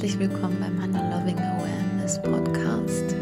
herzlich 0.00 0.30
willkommen 0.30 0.56
beim 0.58 0.80
Hannah 0.80 1.14
Loving 1.14 1.36
Awareness 1.36 2.22
Podcast. 2.22 3.14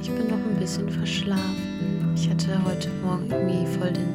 Ich 0.00 0.10
bin 0.10 0.26
noch 0.26 0.38
ein 0.38 0.56
bisschen 0.58 0.88
verschlafen. 0.88 2.14
Ich 2.16 2.30
hatte 2.30 2.64
heute 2.64 2.88
Morgen 3.04 3.30
irgendwie 3.30 3.66
voll 3.78 3.92
den 3.92 4.08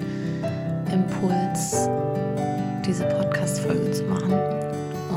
Impuls, 0.92 1.88
diese 2.84 3.04
Podcast-Folge 3.04 3.92
zu 3.92 4.06
machen. 4.06 4.34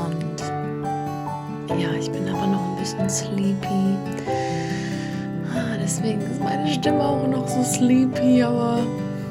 Und 0.05 1.81
ja, 1.81 1.91
ich 1.99 2.11
bin 2.11 2.29
aber 2.29 2.45
noch 2.45 2.61
ein 2.61 2.75
bisschen 2.79 3.09
sleepy. 3.09 3.97
Ah, 5.55 5.77
deswegen 5.81 6.21
ist 6.21 6.43
meine 6.43 6.71
Stimme 6.71 7.03
auch 7.03 7.27
noch 7.27 7.47
so 7.47 7.63
sleepy, 7.63 8.43
aber 8.43 8.85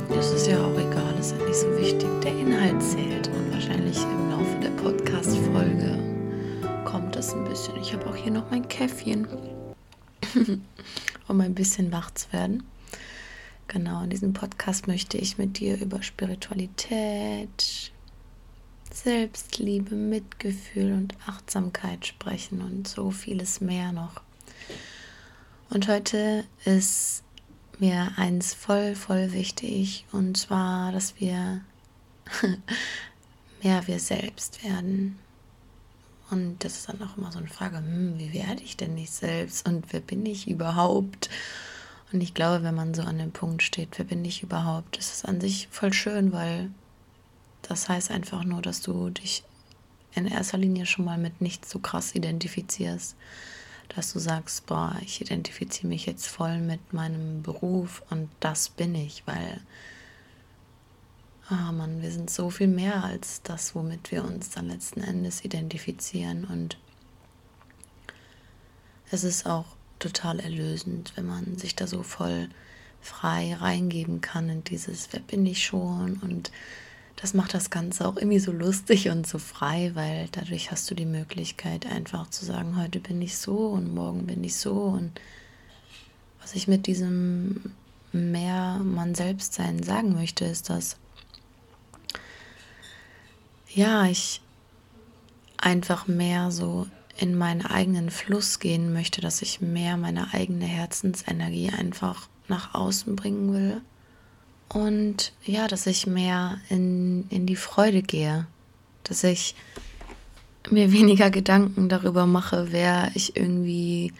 das 0.08 0.32
ist 0.32 0.48
ja 0.48 0.56
auch 0.58 0.76
egal, 0.76 1.14
das 1.16 1.30
ist 1.30 1.38
ja 1.38 1.46
nicht 1.46 1.60
so 1.60 1.78
wichtig. 1.78 2.08
Der 2.24 2.32
Inhalt 2.32 2.82
zählt 2.82 3.28
und 3.28 3.52
wahrscheinlich 3.52 3.98
im 4.02 4.30
Laufe 4.30 4.59
ein 7.40 7.48
bisschen. 7.48 7.76
Ich 7.76 7.92
habe 7.92 8.06
auch 8.06 8.16
hier 8.16 8.32
noch 8.32 8.50
mein 8.50 8.68
Käffchen, 8.68 9.26
um 11.28 11.40
ein 11.40 11.54
bisschen 11.54 11.90
wach 11.90 12.10
zu 12.10 12.30
werden. 12.32 12.64
Genau, 13.66 14.02
in 14.02 14.10
diesem 14.10 14.32
Podcast 14.32 14.86
möchte 14.86 15.16
ich 15.16 15.38
mit 15.38 15.58
dir 15.58 15.80
über 15.80 16.02
Spiritualität, 16.02 17.92
Selbstliebe, 18.92 19.94
Mitgefühl 19.94 20.92
und 20.92 21.14
Achtsamkeit 21.26 22.06
sprechen 22.06 22.60
und 22.60 22.86
so 22.86 23.10
vieles 23.10 23.60
mehr 23.60 23.92
noch. 23.92 24.20
Und 25.70 25.88
heute 25.88 26.44
ist 26.64 27.22
mir 27.78 28.12
eins 28.16 28.52
voll, 28.52 28.94
voll 28.94 29.32
wichtig 29.32 30.04
und 30.12 30.36
zwar, 30.36 30.92
dass 30.92 31.18
wir 31.18 31.62
mehr 33.62 33.86
wir 33.86 33.98
selbst 33.98 34.62
werden. 34.62 35.18
Und 36.30 36.58
das 36.64 36.76
ist 36.76 36.88
dann 36.88 37.02
auch 37.02 37.16
immer 37.16 37.32
so 37.32 37.38
eine 37.38 37.48
Frage, 37.48 37.78
hm, 37.78 38.18
wie 38.18 38.32
werde 38.32 38.62
ich 38.62 38.76
denn 38.76 38.94
nicht 38.94 39.12
selbst 39.12 39.66
und 39.68 39.92
wer 39.92 40.00
bin 40.00 40.24
ich 40.26 40.48
überhaupt? 40.48 41.28
Und 42.12 42.20
ich 42.20 42.34
glaube, 42.34 42.64
wenn 42.64 42.74
man 42.74 42.94
so 42.94 43.02
an 43.02 43.18
dem 43.18 43.32
Punkt 43.32 43.62
steht, 43.62 43.98
wer 43.98 44.04
bin 44.04 44.24
ich 44.24 44.42
überhaupt, 44.42 44.96
ist 44.96 45.12
es 45.12 45.24
an 45.24 45.40
sich 45.40 45.68
voll 45.70 45.92
schön, 45.92 46.32
weil 46.32 46.70
das 47.62 47.88
heißt 47.88 48.10
einfach 48.10 48.44
nur, 48.44 48.62
dass 48.62 48.80
du 48.80 49.10
dich 49.10 49.44
in 50.14 50.26
erster 50.26 50.58
Linie 50.58 50.86
schon 50.86 51.04
mal 51.04 51.18
mit 51.18 51.40
nichts 51.40 51.70
so 51.70 51.78
krass 51.78 52.14
identifizierst. 52.14 53.16
Dass 53.94 54.12
du 54.12 54.18
sagst, 54.18 54.66
boah, 54.66 54.96
ich 55.02 55.20
identifiziere 55.20 55.88
mich 55.88 56.06
jetzt 56.06 56.26
voll 56.26 56.58
mit 56.58 56.92
meinem 56.92 57.42
Beruf 57.42 58.02
und 58.10 58.28
das 58.38 58.68
bin 58.68 58.94
ich, 58.94 59.24
weil, 59.26 59.60
ah 61.50 61.72
Mann, 61.72 62.00
wir 62.00 62.10
sind 62.10 62.30
so 62.30 62.48
viel 62.48 62.68
mehr 62.68 63.02
als 63.02 63.42
das, 63.42 63.74
womit 63.74 64.12
wir 64.12 64.24
uns 64.24 64.50
dann 64.50 64.68
letzten 64.68 65.00
Endes 65.00 65.44
identifizieren. 65.44 66.44
Und 66.44 66.78
es 69.10 69.24
ist 69.24 69.46
auch 69.46 69.66
total 69.98 70.38
erlösend, 70.38 71.12
wenn 71.16 71.26
man 71.26 71.58
sich 71.58 71.74
da 71.74 71.86
so 71.86 72.02
voll 72.02 72.48
frei 73.00 73.54
reingeben 73.54 74.20
kann 74.20 74.48
in 74.48 74.64
dieses, 74.64 75.08
wer 75.12 75.20
bin 75.20 75.44
ich 75.44 75.64
schon? 75.64 76.18
Und 76.22 76.52
das 77.16 77.34
macht 77.34 77.52
das 77.52 77.70
Ganze 77.70 78.06
auch 78.06 78.16
irgendwie 78.16 78.38
so 78.38 78.52
lustig 78.52 79.08
und 79.08 79.26
so 79.26 79.38
frei, 79.38 79.90
weil 79.94 80.28
dadurch 80.30 80.70
hast 80.70 80.88
du 80.90 80.94
die 80.94 81.06
Möglichkeit 81.06 81.84
einfach 81.84 82.30
zu 82.30 82.44
sagen, 82.44 82.80
heute 82.80 83.00
bin 83.00 83.20
ich 83.20 83.36
so 83.36 83.68
und 83.68 83.92
morgen 83.92 84.26
bin 84.26 84.44
ich 84.44 84.56
so. 84.56 84.74
Und 84.74 85.20
was 86.40 86.54
ich 86.54 86.68
mit 86.68 86.86
diesem 86.86 87.72
mehr 88.12 88.78
man 88.78 89.14
selbst 89.14 89.54
sein 89.54 89.82
sagen 89.82 90.14
möchte, 90.14 90.44
ist, 90.44 90.70
dass 90.70 90.96
ja, 93.74 94.06
ich 94.06 94.40
einfach 95.58 96.06
mehr 96.06 96.50
so 96.50 96.86
in 97.16 97.36
meinen 97.36 97.66
eigenen 97.66 98.10
Fluss 98.10 98.58
gehen 98.58 98.92
möchte, 98.92 99.20
dass 99.20 99.42
ich 99.42 99.60
mehr 99.60 99.96
meine 99.96 100.32
eigene 100.32 100.64
Herzensenergie 100.64 101.70
einfach 101.70 102.28
nach 102.48 102.74
außen 102.74 103.14
bringen 103.14 103.52
will. 103.52 103.80
Und 104.68 105.32
ja, 105.44 105.68
dass 105.68 105.86
ich 105.86 106.06
mehr 106.06 106.58
in, 106.68 107.26
in 107.28 107.44
die 107.46 107.56
Freude 107.56 108.02
gehe, 108.02 108.46
dass 109.04 109.24
ich 109.24 109.54
mir 110.70 110.92
weniger 110.92 111.30
Gedanken 111.30 111.88
darüber 111.88 112.26
mache, 112.26 112.68
wer 112.70 113.10
ich 113.14 113.36
irgendwie, 113.36 114.12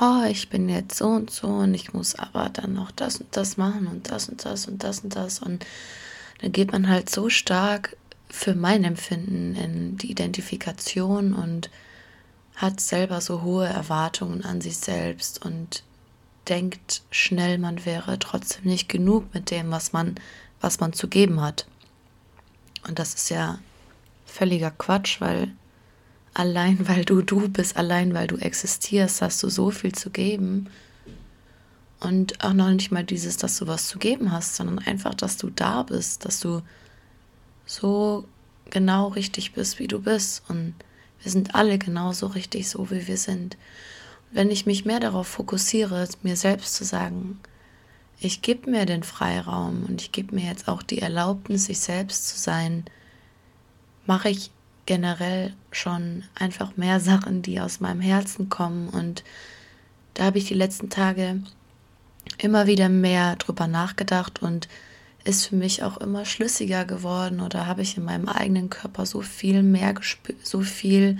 oh, 0.00 0.24
ich 0.28 0.48
bin 0.48 0.68
jetzt 0.68 0.98
so 0.98 1.06
und 1.06 1.30
so 1.30 1.48
und 1.48 1.74
ich 1.74 1.92
muss 1.92 2.14
aber 2.14 2.50
dann 2.50 2.74
noch 2.74 2.90
das 2.90 3.16
und 3.16 3.34
das 3.36 3.56
machen 3.56 3.86
und 3.86 4.10
das 4.10 4.28
und 4.28 4.44
das 4.44 4.66
und 4.66 4.82
das 4.84 5.00
und 5.00 5.16
das. 5.16 5.40
Und 5.40 5.64
dann 6.40 6.52
geht 6.52 6.72
man 6.72 6.88
halt 6.88 7.08
so 7.10 7.28
stark 7.30 7.96
für 8.28 8.54
mein 8.54 8.84
Empfinden 8.84 9.54
in 9.54 9.96
die 9.98 10.10
Identifikation 10.10 11.32
und 11.34 11.70
hat 12.54 12.80
selber 12.80 13.20
so 13.20 13.42
hohe 13.42 13.66
Erwartungen 13.66 14.44
an 14.44 14.60
sich 14.60 14.78
selbst 14.78 15.44
und 15.44 15.84
denkt 16.48 17.02
schnell, 17.10 17.58
man 17.58 17.84
wäre 17.84 18.18
trotzdem 18.18 18.64
nicht 18.64 18.88
genug 18.88 19.32
mit 19.34 19.50
dem, 19.50 19.70
was 19.70 19.92
man, 19.92 20.14
was 20.60 20.80
man 20.80 20.92
zu 20.92 21.08
geben 21.08 21.40
hat. 21.40 21.66
Und 22.86 22.98
das 22.98 23.14
ist 23.14 23.30
ja 23.30 23.58
völliger 24.24 24.70
Quatsch, 24.70 25.20
weil 25.20 25.52
allein 26.34 26.88
weil 26.88 27.04
du 27.04 27.22
du 27.22 27.48
bist, 27.48 27.76
allein 27.76 28.14
weil 28.14 28.26
du 28.26 28.36
existierst, 28.36 29.22
hast 29.22 29.42
du 29.42 29.48
so 29.48 29.70
viel 29.70 29.92
zu 29.92 30.10
geben. 30.10 30.68
Und 31.98 32.44
auch 32.44 32.52
noch 32.52 32.68
nicht 32.68 32.92
mal 32.92 33.04
dieses, 33.04 33.38
dass 33.38 33.58
du 33.58 33.66
was 33.66 33.88
zu 33.88 33.98
geben 33.98 34.30
hast, 34.30 34.56
sondern 34.56 34.78
einfach, 34.80 35.14
dass 35.14 35.38
du 35.38 35.50
da 35.50 35.82
bist, 35.82 36.24
dass 36.24 36.40
du 36.40 36.62
so 37.66 38.24
genau 38.70 39.08
richtig 39.08 39.52
bist, 39.52 39.78
wie 39.78 39.88
du 39.88 40.00
bist. 40.00 40.42
Und 40.48 40.74
wir 41.22 41.30
sind 41.30 41.54
alle 41.54 41.78
genauso 41.78 42.28
richtig 42.28 42.68
so, 42.68 42.90
wie 42.90 43.06
wir 43.06 43.18
sind. 43.18 43.56
Und 44.30 44.36
wenn 44.36 44.50
ich 44.50 44.64
mich 44.64 44.84
mehr 44.84 45.00
darauf 45.00 45.26
fokussiere, 45.26 46.08
mir 46.22 46.36
selbst 46.36 46.74
zu 46.74 46.84
sagen, 46.84 47.38
ich 48.18 48.40
gebe 48.40 48.70
mir 48.70 48.86
den 48.86 49.02
Freiraum 49.02 49.84
und 49.86 50.00
ich 50.00 50.12
gebe 50.12 50.34
mir 50.34 50.46
jetzt 50.46 50.68
auch 50.68 50.82
die 50.82 51.02
Erlaubnis, 51.02 51.66
sich 51.66 51.80
selbst 51.80 52.28
zu 52.28 52.38
sein, 52.38 52.84
mache 54.06 54.30
ich 54.30 54.50
generell 54.86 55.52
schon 55.70 56.22
einfach 56.34 56.76
mehr 56.76 57.00
Sachen, 57.00 57.42
die 57.42 57.60
aus 57.60 57.80
meinem 57.80 58.00
Herzen 58.00 58.48
kommen. 58.48 58.88
Und 58.88 59.24
da 60.14 60.24
habe 60.24 60.38
ich 60.38 60.46
die 60.46 60.54
letzten 60.54 60.88
Tage 60.88 61.42
immer 62.38 62.66
wieder 62.66 62.88
mehr 62.88 63.36
drüber 63.36 63.66
nachgedacht 63.66 64.40
und 64.42 64.68
ist 65.26 65.46
für 65.46 65.56
mich 65.56 65.82
auch 65.82 65.98
immer 65.98 66.24
schlüssiger 66.24 66.84
geworden 66.84 67.40
oder 67.40 67.66
habe 67.66 67.82
ich 67.82 67.96
in 67.96 68.04
meinem 68.04 68.28
eigenen 68.28 68.70
Körper 68.70 69.06
so 69.06 69.22
viel 69.22 69.62
mehr 69.62 69.94
so 70.42 70.60
viel 70.60 71.18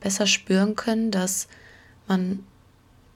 besser 0.00 0.26
spüren 0.26 0.76
können, 0.76 1.10
dass 1.10 1.48
man 2.08 2.40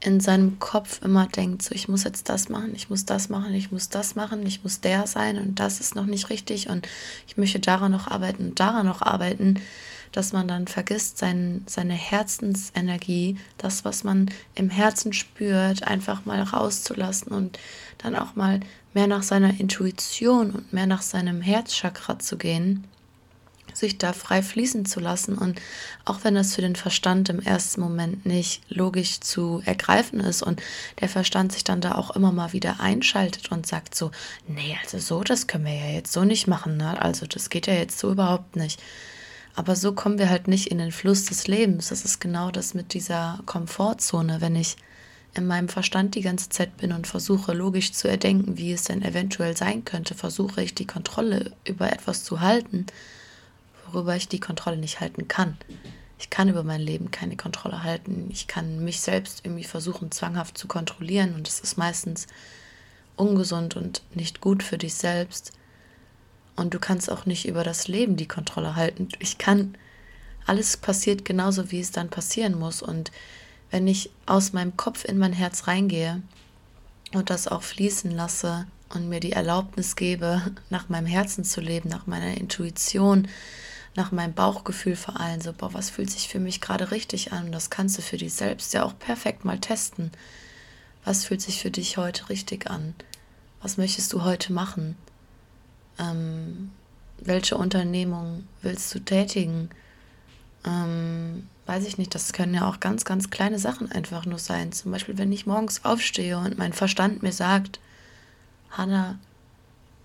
in 0.00 0.20
seinem 0.20 0.58
Kopf 0.58 1.00
immer 1.02 1.26
denkt, 1.26 1.62
so 1.62 1.74
ich 1.74 1.88
muss 1.88 2.04
jetzt 2.04 2.28
das 2.28 2.48
machen, 2.48 2.74
ich 2.74 2.90
muss 2.90 3.06
das 3.06 3.28
machen, 3.28 3.54
ich 3.54 3.72
muss 3.72 3.88
das 3.88 4.14
machen, 4.14 4.44
ich 4.46 4.62
muss 4.62 4.80
der 4.80 5.06
sein 5.06 5.38
und 5.38 5.58
das 5.58 5.80
ist 5.80 5.94
noch 5.94 6.06
nicht 6.06 6.28
richtig 6.30 6.68
und 6.68 6.86
ich 7.26 7.36
möchte 7.36 7.58
daran 7.58 7.92
noch 7.92 8.08
arbeiten 8.08 8.48
und 8.48 8.60
daran 8.60 8.86
noch 8.86 9.02
arbeiten, 9.02 9.60
dass 10.16 10.32
man 10.32 10.48
dann 10.48 10.66
vergisst, 10.66 11.18
sein, 11.18 11.62
seine 11.66 11.92
Herzensenergie, 11.92 13.36
das, 13.58 13.84
was 13.84 14.02
man 14.02 14.30
im 14.54 14.70
Herzen 14.70 15.12
spürt, 15.12 15.86
einfach 15.86 16.24
mal 16.24 16.42
rauszulassen 16.42 17.32
und 17.32 17.58
dann 17.98 18.16
auch 18.16 18.34
mal 18.34 18.60
mehr 18.94 19.06
nach 19.06 19.22
seiner 19.22 19.60
Intuition 19.60 20.52
und 20.52 20.72
mehr 20.72 20.86
nach 20.86 21.02
seinem 21.02 21.42
Herzchakra 21.42 22.18
zu 22.18 22.38
gehen, 22.38 22.84
sich 23.74 23.98
da 23.98 24.14
frei 24.14 24.42
fließen 24.42 24.86
zu 24.86 25.00
lassen. 25.00 25.36
Und 25.36 25.60
auch 26.06 26.20
wenn 26.22 26.34
das 26.34 26.54
für 26.54 26.62
den 26.62 26.76
Verstand 26.76 27.28
im 27.28 27.40
ersten 27.40 27.82
Moment 27.82 28.24
nicht 28.24 28.62
logisch 28.70 29.20
zu 29.20 29.60
ergreifen 29.66 30.20
ist 30.20 30.42
und 30.42 30.62
der 31.00 31.10
Verstand 31.10 31.52
sich 31.52 31.62
dann 31.62 31.82
da 31.82 31.94
auch 31.94 32.16
immer 32.16 32.32
mal 32.32 32.54
wieder 32.54 32.80
einschaltet 32.80 33.52
und 33.52 33.66
sagt 33.66 33.94
so, 33.94 34.12
nee, 34.48 34.78
also 34.82 34.98
so, 34.98 35.22
das 35.22 35.46
können 35.46 35.66
wir 35.66 35.74
ja 35.74 35.90
jetzt 35.90 36.14
so 36.14 36.24
nicht 36.24 36.46
machen, 36.46 36.78
ne? 36.78 37.00
Also 37.02 37.26
das 37.26 37.50
geht 37.50 37.66
ja 37.66 37.74
jetzt 37.74 37.98
so 37.98 38.10
überhaupt 38.10 38.56
nicht. 38.56 38.80
Aber 39.56 39.74
so 39.74 39.92
kommen 39.92 40.18
wir 40.18 40.28
halt 40.28 40.48
nicht 40.48 40.68
in 40.68 40.78
den 40.78 40.92
Fluss 40.92 41.24
des 41.24 41.48
Lebens. 41.48 41.88
Das 41.88 42.04
ist 42.04 42.20
genau 42.20 42.50
das 42.50 42.74
mit 42.74 42.92
dieser 42.92 43.40
Komfortzone, 43.46 44.42
wenn 44.42 44.54
ich 44.54 44.76
in 45.34 45.46
meinem 45.46 45.70
Verstand 45.70 46.14
die 46.14 46.20
ganze 46.20 46.50
Zeit 46.50 46.76
bin 46.76 46.92
und 46.92 47.06
versuche 47.06 47.54
logisch 47.54 47.92
zu 47.92 48.06
erdenken, 48.06 48.58
wie 48.58 48.72
es 48.72 48.84
denn 48.84 49.02
eventuell 49.02 49.56
sein 49.56 49.84
könnte, 49.84 50.14
versuche 50.14 50.62
ich 50.62 50.74
die 50.74 50.86
Kontrolle 50.86 51.52
über 51.66 51.90
etwas 51.90 52.22
zu 52.22 52.40
halten, 52.40 52.86
worüber 53.90 54.14
ich 54.14 54.28
die 54.28 54.40
Kontrolle 54.40 54.76
nicht 54.76 55.00
halten 55.00 55.26
kann. 55.26 55.56
Ich 56.18 56.28
kann 56.28 56.50
über 56.50 56.62
mein 56.62 56.80
Leben 56.80 57.10
keine 57.10 57.36
Kontrolle 57.36 57.82
halten. 57.82 58.28
Ich 58.30 58.46
kann 58.46 58.84
mich 58.84 59.00
selbst 59.00 59.40
irgendwie 59.44 59.64
versuchen, 59.64 60.10
zwanghaft 60.10 60.58
zu 60.58 60.68
kontrollieren 60.68 61.34
und 61.34 61.48
es 61.48 61.60
ist 61.60 61.78
meistens 61.78 62.26
ungesund 63.16 63.74
und 63.74 64.02
nicht 64.14 64.42
gut 64.42 64.62
für 64.62 64.78
dich 64.78 64.94
selbst. 64.94 65.52
Und 66.56 66.72
du 66.72 66.78
kannst 66.78 67.10
auch 67.10 67.26
nicht 67.26 67.46
über 67.46 67.62
das 67.62 67.86
Leben 67.86 68.16
die 68.16 68.28
Kontrolle 68.28 68.76
halten. 68.76 69.08
Ich 69.18 69.38
kann, 69.38 69.76
alles 70.46 70.76
passiert 70.76 71.24
genauso, 71.24 71.70
wie 71.70 71.80
es 71.80 71.90
dann 71.90 72.08
passieren 72.08 72.58
muss. 72.58 72.82
Und 72.82 73.12
wenn 73.70 73.86
ich 73.86 74.10
aus 74.24 74.52
meinem 74.52 74.76
Kopf 74.76 75.04
in 75.04 75.18
mein 75.18 75.32
Herz 75.32 75.66
reingehe 75.66 76.22
und 77.12 77.30
das 77.30 77.46
auch 77.46 77.62
fließen 77.62 78.10
lasse 78.10 78.66
und 78.88 79.08
mir 79.08 79.20
die 79.20 79.32
Erlaubnis 79.32 79.96
gebe, 79.96 80.40
nach 80.70 80.88
meinem 80.88 81.06
Herzen 81.06 81.44
zu 81.44 81.60
leben, 81.60 81.88
nach 81.88 82.06
meiner 82.06 82.36
Intuition, 82.36 83.28
nach 83.96 84.12
meinem 84.12 84.34
Bauchgefühl 84.34 84.96
vor 84.96 85.18
allem 85.20 85.40
so, 85.40 85.52
boah, 85.52 85.74
was 85.74 85.90
fühlt 85.90 86.10
sich 86.10 86.28
für 86.28 86.38
mich 86.38 86.60
gerade 86.60 86.90
richtig 86.90 87.32
an? 87.32 87.46
Und 87.46 87.52
das 87.52 87.70
kannst 87.70 87.98
du 87.98 88.02
für 88.02 88.18
dich 88.18 88.34
selbst 88.34 88.72
ja 88.74 88.84
auch 88.84 88.98
perfekt 88.98 89.44
mal 89.44 89.58
testen. 89.58 90.10
Was 91.04 91.24
fühlt 91.24 91.42
sich 91.42 91.60
für 91.60 91.70
dich 91.70 91.96
heute 91.96 92.28
richtig 92.28 92.70
an? 92.70 92.94
Was 93.62 93.78
möchtest 93.78 94.12
du 94.12 94.22
heute 94.22 94.52
machen? 94.52 94.96
Ähm, 95.98 96.70
welche 97.18 97.56
Unternehmung 97.56 98.44
willst 98.62 98.94
du 98.94 99.00
tätigen? 99.00 99.70
Ähm, 100.64 101.48
weiß 101.66 101.86
ich 101.86 101.98
nicht, 101.98 102.14
das 102.14 102.32
können 102.32 102.54
ja 102.54 102.68
auch 102.68 102.80
ganz, 102.80 103.04
ganz 103.04 103.30
kleine 103.30 103.58
Sachen 103.58 103.90
einfach 103.90 104.26
nur 104.26 104.38
sein. 104.38 104.72
Zum 104.72 104.92
Beispiel, 104.92 105.18
wenn 105.18 105.32
ich 105.32 105.46
morgens 105.46 105.84
aufstehe 105.84 106.38
und 106.38 106.58
mein 106.58 106.72
Verstand 106.72 107.22
mir 107.22 107.32
sagt, 107.32 107.80
Hanna, 108.70 109.18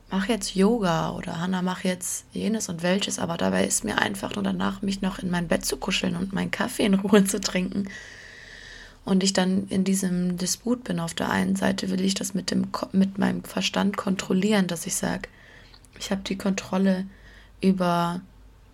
mach 0.10 0.28
jetzt 0.28 0.56
Yoga 0.56 1.12
oder 1.12 1.40
Hanna, 1.40 1.62
mach 1.62 1.84
jetzt 1.84 2.26
jenes 2.34 2.70
und 2.70 2.84
welches, 2.84 3.20
aber 3.20 3.38
dabei 3.38 3.66
ist 3.66 3.84
mir 3.84 3.98
einfach 4.00 4.36
nur 4.36 4.44
danach, 4.44 4.82
mich 4.82 5.02
noch 5.02 5.20
in 5.20 5.30
mein 5.30 5.48
Bett 5.48 5.66
zu 5.66 5.78
kuscheln 5.78 6.16
und 6.16 6.34
meinen 6.34 6.52
Kaffee 6.52 6.86
in 6.86 6.96
Ruhe 6.96 7.24
zu 7.26 7.40
trinken. 7.40 7.90
Und 9.04 9.24
ich 9.24 9.34
dann 9.34 9.68
in 9.70 9.84
diesem 9.84 10.38
Disput 10.38 10.84
bin. 10.84 11.00
Auf 11.00 11.16
der 11.16 11.32
einen 11.32 11.56
Seite 11.56 11.90
will 11.90 12.02
ich 12.02 12.14
das 12.14 12.36
mit, 12.36 12.52
dem, 12.52 12.68
mit 12.92 13.18
meinem 13.18 13.44
Verstand 13.44 13.98
kontrollieren, 13.98 14.68
dass 14.68 14.86
ich 14.86 14.94
sage, 14.94 15.28
ich 16.02 16.12
habe 16.12 16.22
die 16.22 16.38
Kontrolle 16.38 17.06
über 17.62 18.22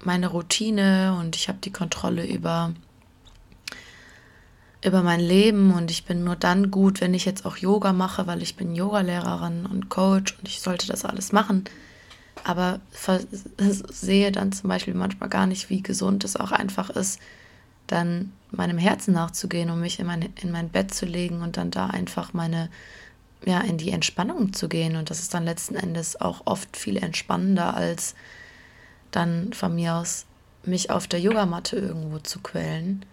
meine 0.04 0.28
Routine 0.28 1.18
und 1.20 1.36
ich 1.36 1.50
habe 1.50 1.60
die 1.62 1.72
Kontrolle 1.74 2.26
über 2.26 2.74
über 4.86 5.02
mein 5.02 5.20
Leben 5.20 5.74
und 5.74 5.92
ich 5.92 6.06
bin 6.06 6.24
nur 6.24 6.36
dann 6.36 6.72
gut, 6.72 7.02
wenn 7.02 7.14
ich 7.14 7.26
jetzt 7.26 7.46
auch 7.46 7.58
Yoga 7.58 7.94
mache, 7.94 8.28
weil 8.28 8.42
ich 8.42 8.56
bin 8.56 8.76
Yogalehrerin 8.76 9.66
und 9.66 9.90
Coach 9.90 10.38
und 10.38 10.48
ich 10.48 10.62
sollte 10.62 10.88
das 10.88 11.04
alles 11.04 11.32
machen. 11.32 11.66
Aber 12.44 12.80
sehe 13.90 14.32
dann 14.32 14.52
zum 14.52 14.70
Beispiel 14.70 14.94
manchmal 14.94 15.30
gar 15.30 15.48
nicht, 15.48 15.70
wie 15.70 15.82
gesund 15.82 16.24
es 16.24 16.38
auch 16.38 16.52
einfach 16.52 16.90
ist, 16.92 17.20
dann 17.88 18.32
meinem 18.52 18.78
Herzen 18.78 19.14
nachzugehen 19.14 19.72
und 19.72 19.82
mich 19.82 20.00
in 20.00 20.06
mein, 20.06 20.30
in 20.42 20.52
mein 20.52 20.70
Bett 20.70 20.94
zu 20.94 21.06
legen 21.06 21.42
und 21.42 21.58
dann 21.58 21.72
da 21.72 21.88
einfach 21.88 22.34
meine, 22.34 22.70
ja, 23.46 23.62
in 23.62 23.78
die 23.78 23.92
Entspannung 23.92 24.54
zu 24.54 24.68
gehen. 24.70 24.96
Und 24.96 25.10
das 25.10 25.20
ist 25.20 25.34
dann 25.34 25.46
letzten 25.46 25.76
Endes 25.76 26.20
auch 26.20 26.42
oft 26.46 26.76
viel 26.78 26.98
entspannender, 26.98 27.76
als 27.76 28.16
dann 29.12 29.54
von 29.54 29.76
mir 29.76 29.96
aus 29.96 30.26
mich 30.64 30.90
auf 30.90 31.08
der 31.08 31.20
Yogamatte 31.20 31.78
irgendwo 31.78 32.20
zu 32.20 32.40
quälen 32.40 33.06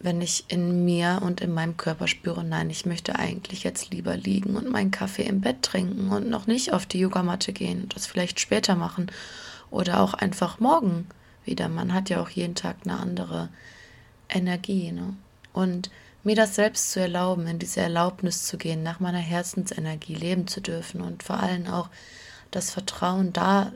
wenn 0.00 0.20
ich 0.20 0.44
in 0.48 0.84
mir 0.84 1.20
und 1.22 1.40
in 1.40 1.52
meinem 1.52 1.76
Körper 1.76 2.06
spüre, 2.06 2.44
nein, 2.44 2.70
ich 2.70 2.86
möchte 2.86 3.16
eigentlich 3.16 3.64
jetzt 3.64 3.90
lieber 3.90 4.16
liegen 4.16 4.56
und 4.56 4.70
meinen 4.70 4.90
Kaffee 4.90 5.24
im 5.24 5.40
Bett 5.40 5.62
trinken 5.62 6.10
und 6.10 6.30
noch 6.30 6.46
nicht 6.46 6.72
auf 6.72 6.86
die 6.86 7.00
Yogamatte 7.00 7.52
gehen 7.52 7.82
und 7.82 7.96
das 7.96 8.06
vielleicht 8.06 8.38
später 8.38 8.76
machen 8.76 9.10
oder 9.70 10.00
auch 10.00 10.14
einfach 10.14 10.60
morgen 10.60 11.06
wieder. 11.44 11.68
Man 11.68 11.92
hat 11.92 12.10
ja 12.10 12.22
auch 12.22 12.30
jeden 12.30 12.54
Tag 12.54 12.76
eine 12.84 12.98
andere 12.98 13.48
Energie. 14.28 14.92
Ne? 14.92 15.14
Und 15.52 15.90
mir 16.24 16.36
das 16.36 16.54
selbst 16.54 16.90
zu 16.92 17.00
erlauben, 17.00 17.46
in 17.46 17.58
diese 17.58 17.80
Erlaubnis 17.80 18.44
zu 18.44 18.58
gehen, 18.58 18.82
nach 18.82 19.00
meiner 19.00 19.18
Herzensenergie 19.18 20.14
leben 20.14 20.46
zu 20.46 20.60
dürfen 20.60 21.00
und 21.00 21.22
vor 21.22 21.40
allem 21.40 21.66
auch 21.66 21.88
das 22.50 22.70
Vertrauen 22.70 23.32
da 23.32 23.72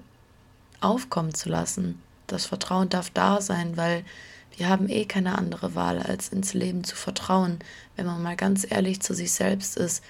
aufkommen 0.80 1.34
zu 1.34 1.48
lassen. 1.48 2.00
Das 2.26 2.46
Vertrauen 2.46 2.88
darf 2.88 3.10
da 3.10 3.40
sein, 3.40 3.76
weil 3.76 4.04
wir 4.56 4.68
haben 4.68 4.88
eh 4.88 5.04
keine 5.06 5.38
andere 5.38 5.74
Wahl, 5.74 5.98
als 5.98 6.28
ins 6.28 6.54
Leben 6.54 6.84
zu 6.84 6.96
vertrauen, 6.96 7.58
wenn 7.96 8.06
man 8.06 8.22
mal 8.22 8.36
ganz 8.36 8.66
ehrlich 8.68 9.00
zu 9.00 9.14
sich 9.14 9.32
selbst 9.32 9.76
ist. 9.76 10.02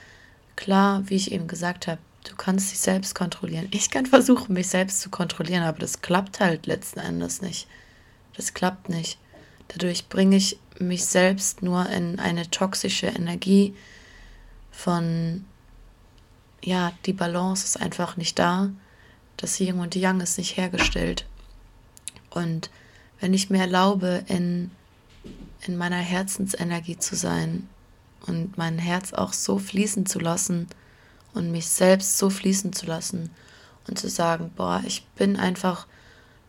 Klar, 0.57 1.03
wie 1.07 1.17
ich 1.17 1.33
eben 1.33 1.47
gesagt 1.47 1.87
habe, 1.87 2.01
du 2.29 2.35
kannst 2.37 2.73
dich 2.73 2.81
selbst 2.81 3.15
kontrollieren. 3.15 3.69
Ich 3.71 3.91
kann 3.91 4.07
versuchen, 4.07 4.55
mich 4.55 4.69
selbst 4.69 5.01
zu 5.01 5.11
kontrollieren, 5.11 5.63
aber 5.63 5.79
das 5.79 6.03
klappt 6.03 6.41
halt 6.41 6.67
letzten 6.67 7.01
Endes 7.01 7.43
nicht. 7.43 7.69
Das 8.37 8.55
klappt 8.55 8.89
nicht. 8.89 9.19
Dadurch 9.73 10.09
bringe 10.09 10.37
ich 10.37 10.59
mich 10.79 11.05
selbst 11.05 11.63
nur 11.63 11.89
in 11.89 12.19
eine 12.19 12.51
toxische 12.51 13.07
Energie 13.07 13.75
von, 14.71 15.45
ja, 16.63 16.93
die 17.07 17.13
Balance 17.13 17.65
ist 17.65 17.81
einfach 17.81 18.17
nicht 18.17 18.39
da. 18.39 18.71
Das 19.37 19.59
Yin 19.61 19.79
und 19.79 19.95
Yang 19.95 20.21
ist 20.21 20.39
nicht 20.39 20.57
hergestellt. 20.57 21.27
Und 22.31 22.71
wenn 23.21 23.35
ich 23.35 23.51
mir 23.51 23.61
erlaube, 23.61 24.25
in, 24.27 24.71
in 25.67 25.77
meiner 25.77 25.97
Herzensenergie 25.97 26.99
zu 26.99 27.17
sein 27.17 27.69
und 28.27 28.59
mein 28.59 28.79
Herz 28.79 29.13
auch 29.13 29.33
so 29.33 29.59
fließen 29.59 30.07
zu 30.07 30.19
lassen 30.19 30.67
und 31.35 31.51
mich 31.51 31.67
selbst 31.67 32.19
so 32.19 32.31
fließen 32.31 32.73
zu 32.73 32.87
lassen 32.87 33.31
und 33.89 33.99
zu 33.99 34.09
sagen, 34.09 34.51
boah, 34.57 34.83
ich 34.87 35.05
bin 35.17 35.37
einfach 35.37 35.87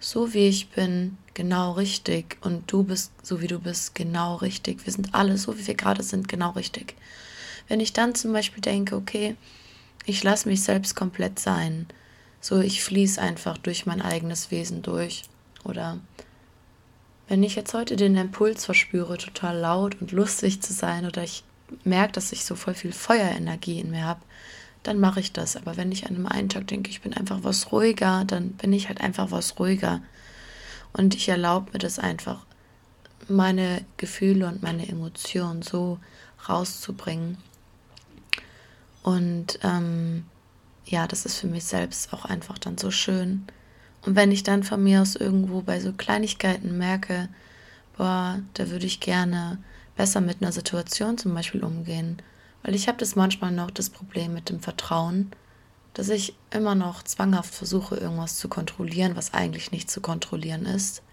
so 0.04 0.34
wie 0.34 0.50
ich 0.50 0.70
bin, 0.70 1.18
genau 1.34 1.72
richtig 1.72 2.38
und 2.42 2.70
du 2.70 2.84
bist 2.84 3.14
so 3.24 3.42
wie 3.42 3.48
du 3.48 3.60
bist, 3.60 3.96
genau 3.96 4.36
richtig. 4.36 4.86
Wir 4.86 4.92
sind 4.92 5.16
alle 5.16 5.38
so 5.38 5.58
wie 5.58 5.66
wir 5.66 5.76
gerade 5.76 6.04
sind, 6.04 6.28
genau 6.28 6.52
richtig. 6.52 6.96
Wenn 7.70 7.80
ich 7.80 7.94
dann 7.94 8.14
zum 8.14 8.34
Beispiel 8.34 8.62
denke, 8.62 8.98
okay, 8.98 9.38
ich 10.06 10.22
lasse 10.22 10.50
mich 10.50 10.62
selbst 10.62 10.96
komplett 10.96 11.40
sein, 11.40 11.88
so 12.42 12.60
ich 12.60 12.84
fließe 12.84 13.22
einfach 13.22 13.58
durch 13.58 13.86
mein 13.86 14.02
eigenes 14.02 14.52
Wesen 14.52 14.82
durch 14.82 15.24
oder 15.64 16.02
wenn 17.30 17.42
ich 17.42 17.56
jetzt 17.56 17.74
heute 17.74 17.96
den 17.96 18.18
Impuls 18.18 18.66
verspüre, 18.66 19.18
total 19.18 19.58
laut 19.58 20.02
und 20.02 20.12
lustig 20.12 20.62
zu 20.62 20.74
sein 20.74 21.06
oder 21.06 21.24
ich 21.24 21.46
merke, 21.86 22.12
dass 22.12 22.34
ich 22.34 22.44
so 22.44 22.56
voll 22.56 22.74
viel 22.74 22.92
Feuerenergie 22.92 23.80
in 23.80 23.92
mir 23.92 24.04
habe, 24.04 24.22
dann 24.84 25.00
mache 25.00 25.20
ich 25.20 25.34
das. 25.34 25.56
Aber 25.56 25.78
wenn 25.78 25.92
ich 25.92 26.06
an 26.06 26.16
einem 26.16 26.28
einen 26.28 26.50
Tag 26.50 26.68
denke, 26.68 26.90
ich 26.90 27.02
bin 27.02 27.14
einfach 27.14 27.40
was 27.42 27.72
ruhiger, 27.72 28.26
dann 28.26 28.52
bin 28.52 28.74
ich 28.74 28.88
halt 28.88 29.02
einfach 29.02 29.32
was 29.32 29.60
ruhiger. 29.60 30.02
Und 30.92 31.16
ich 31.16 31.30
erlaube 31.30 31.72
mir 31.72 31.80
das 31.80 32.00
einfach, 32.00 32.46
meine 33.28 33.86
Gefühle 33.98 34.48
und 34.48 34.62
meine 34.62 34.88
Emotionen 34.88 35.62
so 35.62 35.98
rauszubringen. 36.48 37.38
Und 39.02 39.60
ähm, 39.64 40.26
ja, 40.86 41.08
das 41.08 41.26
ist 41.26 41.40
für 41.40 41.48
mich 41.48 41.64
selbst 41.64 42.14
auch 42.14 42.26
einfach 42.26 42.58
dann 42.58 42.78
so 42.78 42.92
schön. 42.92 43.46
Und 44.06 44.16
wenn 44.16 44.32
ich 44.32 44.44
dann 44.44 44.64
von 44.64 44.84
mir 44.84 45.02
aus 45.02 45.16
irgendwo 45.16 45.62
bei 45.62 45.80
so 45.80 45.94
Kleinigkeiten 45.94 46.78
merke, 46.78 47.30
boah, 47.98 48.40
da 48.54 48.70
würde 48.70 48.86
ich 48.86 49.00
gerne 49.00 49.60
besser 49.96 50.22
mit 50.22 50.42
einer 50.42 50.52
Situation 50.52 51.18
zum 51.18 51.34
Beispiel 51.34 51.64
umgehen, 51.64 52.18
weil 52.64 52.76
ich 52.76 52.88
habe 52.88 52.98
das 52.98 53.16
manchmal 53.16 53.52
noch 53.52 53.72
das 53.72 53.90
Problem 53.90 54.34
mit 54.34 54.50
dem 54.50 54.60
Vertrauen, 54.60 55.32
dass 55.94 56.10
ich 56.10 56.36
immer 56.50 56.76
noch 56.76 57.04
zwanghaft 57.04 57.54
versuche, 57.54 57.96
irgendwas 57.96 58.38
zu 58.38 58.48
kontrollieren, 58.48 59.16
was 59.16 59.34
eigentlich 59.34 59.72
nicht 59.72 59.92
zu 59.92 60.02
kontrollieren 60.02 60.66
ist. 60.66 61.04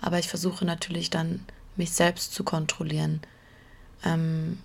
Aber 0.00 0.18
ich 0.18 0.28
versuche 0.28 0.64
natürlich 0.64 1.08
dann, 1.08 1.44
mich 1.76 1.92
selbst 1.92 2.34
zu 2.34 2.44
kontrollieren, 2.44 3.20
ähm, 4.04 4.58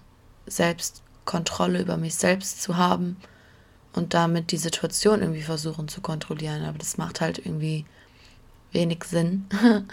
selbst 0.48 1.04
Kontrolle 1.26 1.80
über 1.80 1.96
mich 1.96 2.16
selbst 2.16 2.62
zu 2.62 2.76
haben 2.76 3.18
und 3.94 4.14
damit 4.14 4.52
die 4.52 4.58
Situation 4.58 5.22
irgendwie 5.22 5.44
versuchen 5.44 5.88
zu 5.88 6.02
kontrollieren. 6.02 6.66
Aber 6.66 6.80
das 6.80 6.98
macht 6.98 7.22
halt 7.22 7.38
irgendwie 7.38 7.86
wenig 8.72 9.04
Sinn, 9.04 9.46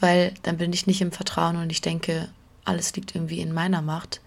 weil 0.00 0.32
dann 0.42 0.58
bin 0.58 0.72
ich 0.72 0.86
nicht 0.86 1.02
im 1.02 1.12
Vertrauen 1.12 1.56
und 1.56 1.70
ich 1.70 1.80
denke, 1.80 2.28
alles 2.64 2.94
liegt 2.94 3.14
irgendwie 3.14 3.40
in 3.40 3.52
meiner 3.52 3.82
Macht 3.82 4.20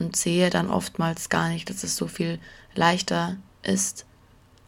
und 0.00 0.16
sehe 0.16 0.50
dann 0.50 0.70
oftmals 0.70 1.28
gar 1.28 1.48
nicht, 1.48 1.70
dass 1.70 1.84
es 1.84 1.96
so 1.96 2.06
viel 2.06 2.38
leichter 2.74 3.36
ist, 3.62 4.04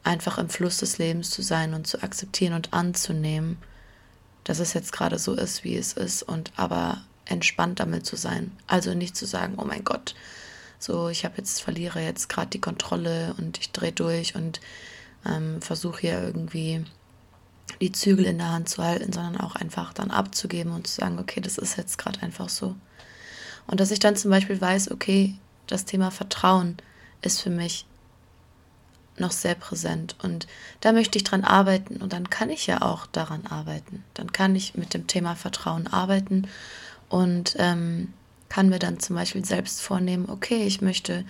einfach 0.02 0.38
im 0.38 0.48
Fluss 0.48 0.78
des 0.78 0.98
Lebens 0.98 1.30
zu 1.30 1.42
sein 1.42 1.74
und 1.74 1.86
zu 1.86 2.02
akzeptieren 2.02 2.54
und 2.54 2.72
anzunehmen, 2.72 3.58
dass 4.44 4.58
es 4.58 4.72
jetzt 4.72 4.92
gerade 4.92 5.18
so 5.18 5.34
ist, 5.34 5.64
wie 5.64 5.76
es 5.76 5.92
ist 5.92 6.22
und 6.22 6.52
aber 6.56 7.02
entspannt 7.26 7.80
damit 7.80 8.06
zu 8.06 8.16
sein. 8.16 8.52
Also 8.66 8.94
nicht 8.94 9.16
zu 9.16 9.26
sagen, 9.26 9.54
oh 9.58 9.64
mein 9.64 9.84
Gott, 9.84 10.14
so 10.78 11.08
ich 11.08 11.24
habe 11.24 11.36
jetzt, 11.38 11.62
verliere 11.62 12.00
jetzt 12.00 12.28
gerade 12.28 12.50
die 12.50 12.60
Kontrolle 12.60 13.34
und 13.38 13.58
ich 13.58 13.70
drehe 13.70 13.92
durch 13.92 14.34
und 14.34 14.60
ähm, 15.26 15.60
versuche 15.60 16.00
hier 16.00 16.22
irgendwie 16.22 16.84
die 17.80 17.92
Zügel 17.92 18.24
in 18.24 18.38
der 18.38 18.50
Hand 18.50 18.68
zu 18.68 18.82
halten, 18.82 19.12
sondern 19.12 19.40
auch 19.40 19.54
einfach 19.54 19.92
dann 19.92 20.10
abzugeben 20.10 20.72
und 20.72 20.86
zu 20.86 21.00
sagen, 21.00 21.18
okay, 21.18 21.40
das 21.40 21.58
ist 21.58 21.76
jetzt 21.76 21.98
gerade 21.98 22.20
einfach 22.22 22.48
so. 22.48 22.74
Und 23.66 23.80
dass 23.80 23.90
ich 23.90 23.98
dann 23.98 24.16
zum 24.16 24.30
Beispiel 24.30 24.60
weiß, 24.60 24.90
okay, 24.90 25.34
das 25.66 25.84
Thema 25.84 26.10
Vertrauen 26.10 26.76
ist 27.22 27.40
für 27.40 27.50
mich 27.50 27.86
noch 29.18 29.32
sehr 29.32 29.54
präsent 29.54 30.16
und 30.22 30.46
da 30.80 30.92
möchte 30.92 31.18
ich 31.18 31.24
dran 31.24 31.44
arbeiten 31.44 31.96
und 31.98 32.12
dann 32.12 32.30
kann 32.30 32.48
ich 32.48 32.66
ja 32.66 32.82
auch 32.82 33.06
daran 33.06 33.46
arbeiten. 33.46 34.02
Dann 34.14 34.32
kann 34.32 34.56
ich 34.56 34.74
mit 34.74 34.94
dem 34.94 35.06
Thema 35.06 35.36
Vertrauen 35.36 35.86
arbeiten 35.86 36.48
und 37.08 37.54
ähm, 37.58 38.14
kann 38.48 38.68
mir 38.68 38.78
dann 38.78 38.98
zum 38.98 39.16
Beispiel 39.16 39.44
selbst 39.44 39.82
vornehmen, 39.82 40.28
okay, 40.28 40.64
ich 40.64 40.80
möchte 40.80 41.24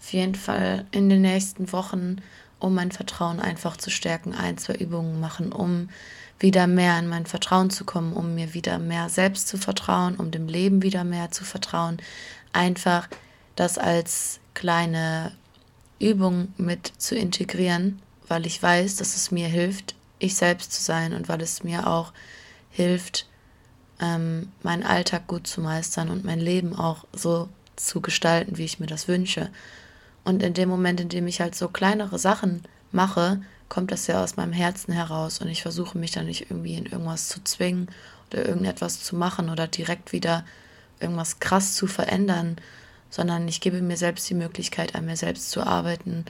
auf 0.00 0.12
jeden 0.12 0.34
Fall 0.34 0.86
in 0.90 1.08
den 1.08 1.22
nächsten 1.22 1.72
Wochen, 1.72 2.16
um 2.58 2.74
mein 2.74 2.90
Vertrauen 2.90 3.40
einfach 3.40 3.76
zu 3.76 3.90
stärken, 3.90 4.34
ein, 4.34 4.56
zwei 4.56 4.74
Übungen 4.74 5.20
machen, 5.20 5.52
um 5.52 5.90
wieder 6.38 6.66
mehr 6.66 6.98
in 6.98 7.08
mein 7.08 7.26
Vertrauen 7.26 7.70
zu 7.70 7.84
kommen, 7.84 8.12
um 8.12 8.34
mir 8.34 8.54
wieder 8.54 8.78
mehr 8.78 9.08
selbst 9.08 9.48
zu 9.48 9.56
vertrauen, 9.56 10.16
um 10.16 10.30
dem 10.30 10.48
Leben 10.48 10.82
wieder 10.82 11.04
mehr 11.04 11.30
zu 11.30 11.44
vertrauen. 11.44 11.98
Einfach 12.52 13.08
das 13.54 13.78
als 13.78 14.40
kleine 14.54 15.32
Übung 15.98 16.52
mit 16.58 16.92
zu 16.98 17.16
integrieren, 17.16 18.00
weil 18.28 18.46
ich 18.46 18.62
weiß, 18.62 18.96
dass 18.96 19.16
es 19.16 19.30
mir 19.30 19.48
hilft, 19.48 19.94
ich 20.18 20.34
selbst 20.34 20.72
zu 20.72 20.82
sein 20.82 21.12
und 21.12 21.28
weil 21.28 21.40
es 21.40 21.64
mir 21.64 21.86
auch 21.86 22.12
hilft, 22.70 23.26
ähm, 24.00 24.52
meinen 24.62 24.82
Alltag 24.82 25.26
gut 25.26 25.46
zu 25.46 25.60
meistern 25.60 26.10
und 26.10 26.24
mein 26.24 26.40
Leben 26.40 26.74
auch 26.74 27.06
so 27.12 27.48
zu 27.76 28.00
gestalten, 28.00 28.58
wie 28.58 28.64
ich 28.64 28.78
mir 28.78 28.86
das 28.86 29.08
wünsche. 29.08 29.50
Und 30.24 30.42
in 30.42 30.54
dem 30.54 30.68
Moment, 30.68 31.00
in 31.00 31.08
dem 31.08 31.26
ich 31.26 31.40
halt 31.40 31.54
so 31.54 31.68
kleinere 31.68 32.18
Sachen 32.18 32.62
mache, 32.92 33.40
kommt 33.68 33.90
das 33.90 34.06
ja 34.06 34.22
aus 34.22 34.36
meinem 34.36 34.52
Herzen 34.52 34.92
heraus 34.92 35.40
und 35.40 35.48
ich 35.48 35.62
versuche 35.62 35.98
mich 35.98 36.12
dann 36.12 36.26
nicht 36.26 36.50
irgendwie 36.50 36.74
in 36.74 36.86
irgendwas 36.86 37.28
zu 37.28 37.42
zwingen 37.42 37.88
oder 38.30 38.46
irgendetwas 38.46 39.02
zu 39.02 39.16
machen 39.16 39.50
oder 39.50 39.66
direkt 39.66 40.12
wieder 40.12 40.44
irgendwas 41.00 41.40
krass 41.40 41.74
zu 41.74 41.86
verändern, 41.86 42.56
sondern 43.10 43.46
ich 43.48 43.60
gebe 43.60 43.82
mir 43.82 43.96
selbst 43.96 44.28
die 44.30 44.34
Möglichkeit, 44.34 44.94
an 44.94 45.06
mir 45.06 45.16
selbst 45.16 45.50
zu 45.50 45.62
arbeiten 45.62 46.24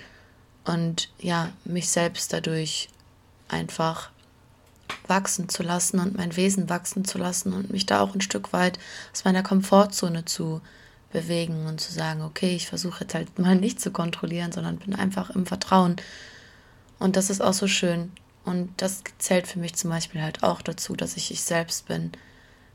und 0.64 1.11
ja, 1.19 1.50
mich 1.64 1.88
selbst 1.88 2.33
dadurch 2.33 2.88
einfach 3.49 4.11
wachsen 5.07 5.49
zu 5.49 5.62
lassen 5.62 6.00
und 6.00 6.16
mein 6.16 6.37
Wesen 6.37 6.69
wachsen 6.69 7.05
zu 7.05 7.19
lassen 7.19 7.52
und 7.52 7.71
mich 7.71 7.87
da 7.87 8.00
auch 8.00 8.14
ein 8.14 8.21
Stück 8.21 8.52
weit 8.52 8.78
aus 9.12 9.25
meiner 9.25 9.43
Komfortzone 9.43 10.25
zu 10.25 10.61
bewegen 11.12 11.66
und 11.66 11.81
zu 11.81 11.93
sagen, 11.93 12.23
okay, 12.23 12.55
ich 12.55 12.66
versuche 12.66 13.05
jetzt 13.05 13.14
halt 13.14 13.38
mal 13.38 13.55
nicht 13.57 13.81
zu 13.81 13.90
kontrollieren, 13.90 14.52
sondern 14.52 14.78
bin 14.78 14.95
einfach 14.95 15.31
im 15.31 15.47
Vertrauen. 15.47 15.97
Und 16.99 17.17
das 17.17 17.31
ist 17.31 17.41
auch 17.41 17.53
so 17.53 17.67
schön. 17.67 18.12
Und 18.45 18.71
das 18.76 19.03
zählt 19.19 19.47
für 19.47 19.59
mich 19.59 19.75
zum 19.75 19.91
Beispiel 19.91 20.23
halt 20.23 20.43
auch 20.43 20.62
dazu, 20.62 20.95
dass 20.95 21.17
ich 21.17 21.31
ich 21.31 21.43
selbst 21.43 21.87
bin. 21.88 22.12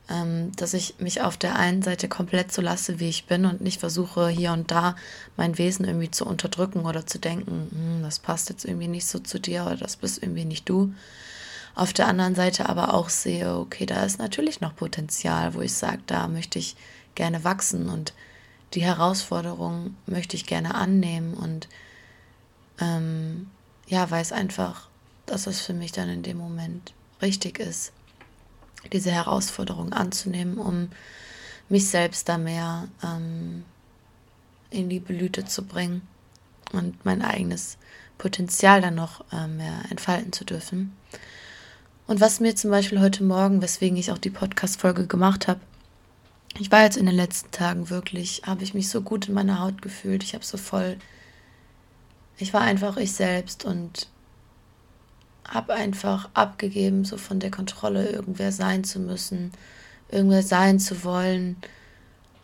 Ähm, 0.09 0.51
dass 0.55 0.73
ich 0.73 0.95
mich 0.99 1.21
auf 1.21 1.37
der 1.37 1.55
einen 1.55 1.83
Seite 1.83 2.09
komplett 2.09 2.51
so 2.51 2.61
lasse, 2.61 2.99
wie 2.99 3.07
ich 3.07 3.27
bin 3.27 3.45
und 3.45 3.61
nicht 3.61 3.79
versuche, 3.79 4.27
hier 4.29 4.51
und 4.51 4.71
da 4.71 4.95
mein 5.37 5.57
Wesen 5.57 5.85
irgendwie 5.85 6.11
zu 6.11 6.25
unterdrücken 6.25 6.85
oder 6.85 7.05
zu 7.05 7.19
denken, 7.19 7.69
hm, 7.71 8.03
das 8.03 8.19
passt 8.19 8.49
jetzt 8.49 8.65
irgendwie 8.65 8.87
nicht 8.87 9.05
so 9.05 9.19
zu 9.19 9.39
dir 9.39 9.63
oder 9.65 9.77
das 9.77 9.97
bist 9.97 10.21
irgendwie 10.21 10.45
nicht 10.45 10.67
du 10.67 10.93
auf 11.75 11.93
der 11.93 12.07
anderen 12.07 12.35
Seite 12.35 12.67
aber 12.69 12.93
auch 12.93 13.09
sehe, 13.09 13.55
okay, 13.57 13.85
da 13.85 14.03
ist 14.03 14.19
natürlich 14.19 14.61
noch 14.61 14.75
Potenzial, 14.75 15.53
wo 15.53 15.61
ich 15.61 15.73
sage, 15.73 16.01
da 16.05 16.27
möchte 16.27 16.59
ich 16.59 16.75
gerne 17.15 17.43
wachsen 17.43 17.89
und 17.89 18.13
die 18.73 18.83
Herausforderung 18.83 19.95
möchte 20.05 20.35
ich 20.35 20.45
gerne 20.45 20.75
annehmen 20.75 21.33
und 21.33 21.67
ähm, 22.79 23.49
ja, 23.87 24.09
weiß 24.09 24.31
einfach, 24.31 24.89
dass 25.25 25.47
es 25.47 25.61
für 25.61 25.73
mich 25.73 25.91
dann 25.91 26.09
in 26.09 26.23
dem 26.23 26.37
Moment 26.37 26.93
richtig 27.21 27.59
ist, 27.59 27.93
diese 28.91 29.11
Herausforderung 29.11 29.93
anzunehmen, 29.93 30.57
um 30.57 30.89
mich 31.69 31.87
selbst 31.87 32.27
da 32.27 32.37
mehr 32.37 32.87
ähm, 33.03 33.63
in 34.69 34.89
die 34.89 34.99
Blüte 34.99 35.45
zu 35.45 35.63
bringen 35.63 36.01
und 36.73 37.05
mein 37.05 37.21
eigenes 37.21 37.77
Potenzial 38.17 38.81
dann 38.81 38.95
noch 38.95 39.23
äh, 39.31 39.47
mehr 39.47 39.83
entfalten 39.89 40.31
zu 40.31 40.45
dürfen. 40.45 40.95
Und 42.07 42.19
was 42.19 42.39
mir 42.39 42.55
zum 42.55 42.71
Beispiel 42.71 42.99
heute 42.99 43.23
Morgen, 43.23 43.61
weswegen 43.61 43.97
ich 43.97 44.11
auch 44.11 44.17
die 44.17 44.29
Podcast-Folge 44.29 45.07
gemacht 45.07 45.47
habe, 45.47 45.61
ich 46.59 46.71
war 46.71 46.83
jetzt 46.83 46.97
in 46.97 47.05
den 47.05 47.15
letzten 47.15 47.51
Tagen 47.51 47.89
wirklich, 47.89 48.41
habe 48.45 48.63
ich 48.63 48.73
mich 48.73 48.89
so 48.89 49.01
gut 49.01 49.29
in 49.29 49.33
meiner 49.33 49.59
Haut 49.59 49.81
gefühlt. 49.81 50.23
Ich 50.23 50.33
habe 50.33 50.43
so 50.43 50.57
voll, 50.57 50.97
ich 52.41 52.53
war 52.53 52.61
einfach 52.61 52.97
ich 52.97 53.13
selbst 53.13 53.65
und 53.65 54.07
habe 55.47 55.73
einfach 55.73 56.29
abgegeben, 56.33 57.03
so 57.05 57.17
von 57.17 57.39
der 57.39 57.51
Kontrolle, 57.51 58.09
irgendwer 58.09 58.51
sein 58.51 58.83
zu 58.83 58.99
müssen, 58.99 59.51
irgendwer 60.09 60.43
sein 60.43 60.79
zu 60.79 61.03
wollen. 61.03 61.57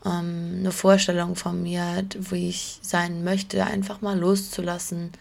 Ähm, 0.05 0.57
eine 0.59 0.71
Vorstellung 0.71 1.35
von 1.35 1.63
mir, 1.63 2.05
wie 2.15 2.49
ich 2.49 2.79
sein 2.81 3.23
möchte, 3.23 3.65
einfach 3.65 4.01
mal 4.01 4.17
loszulassen 4.17 5.11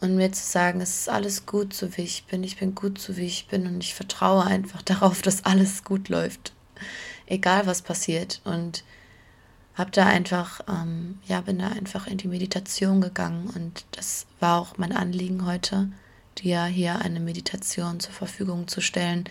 und 0.00 0.16
mir 0.16 0.30
zu 0.32 0.44
sagen, 0.44 0.80
es 0.80 1.00
ist 1.00 1.08
alles 1.08 1.46
gut, 1.46 1.72
so 1.72 1.96
wie 1.96 2.02
ich 2.02 2.24
bin, 2.26 2.44
ich 2.44 2.58
bin 2.58 2.74
gut, 2.74 3.00
so 3.00 3.16
wie 3.16 3.26
ich 3.26 3.48
bin 3.48 3.66
und 3.66 3.82
ich 3.82 3.94
vertraue 3.94 4.44
einfach 4.44 4.82
darauf, 4.82 5.22
dass 5.22 5.44
alles 5.44 5.84
gut 5.84 6.08
läuft, 6.08 6.52
egal 7.26 7.66
was 7.66 7.82
passiert. 7.82 8.40
Und 8.44 8.84
habe 9.76 9.90
da 9.90 10.06
einfach, 10.06 10.60
ähm, 10.68 11.18
ja, 11.26 11.40
bin 11.40 11.58
da 11.58 11.68
einfach 11.68 12.06
in 12.06 12.18
die 12.18 12.28
Meditation 12.28 13.00
gegangen 13.00 13.50
und 13.54 13.84
das 13.92 14.26
war 14.40 14.60
auch 14.60 14.78
mein 14.78 14.92
Anliegen 14.92 15.46
heute, 15.46 15.88
dir 16.38 16.64
hier 16.64 17.00
eine 17.00 17.20
Meditation 17.20 18.00
zur 18.00 18.12
Verfügung 18.12 18.68
zu 18.68 18.80
stellen, 18.80 19.24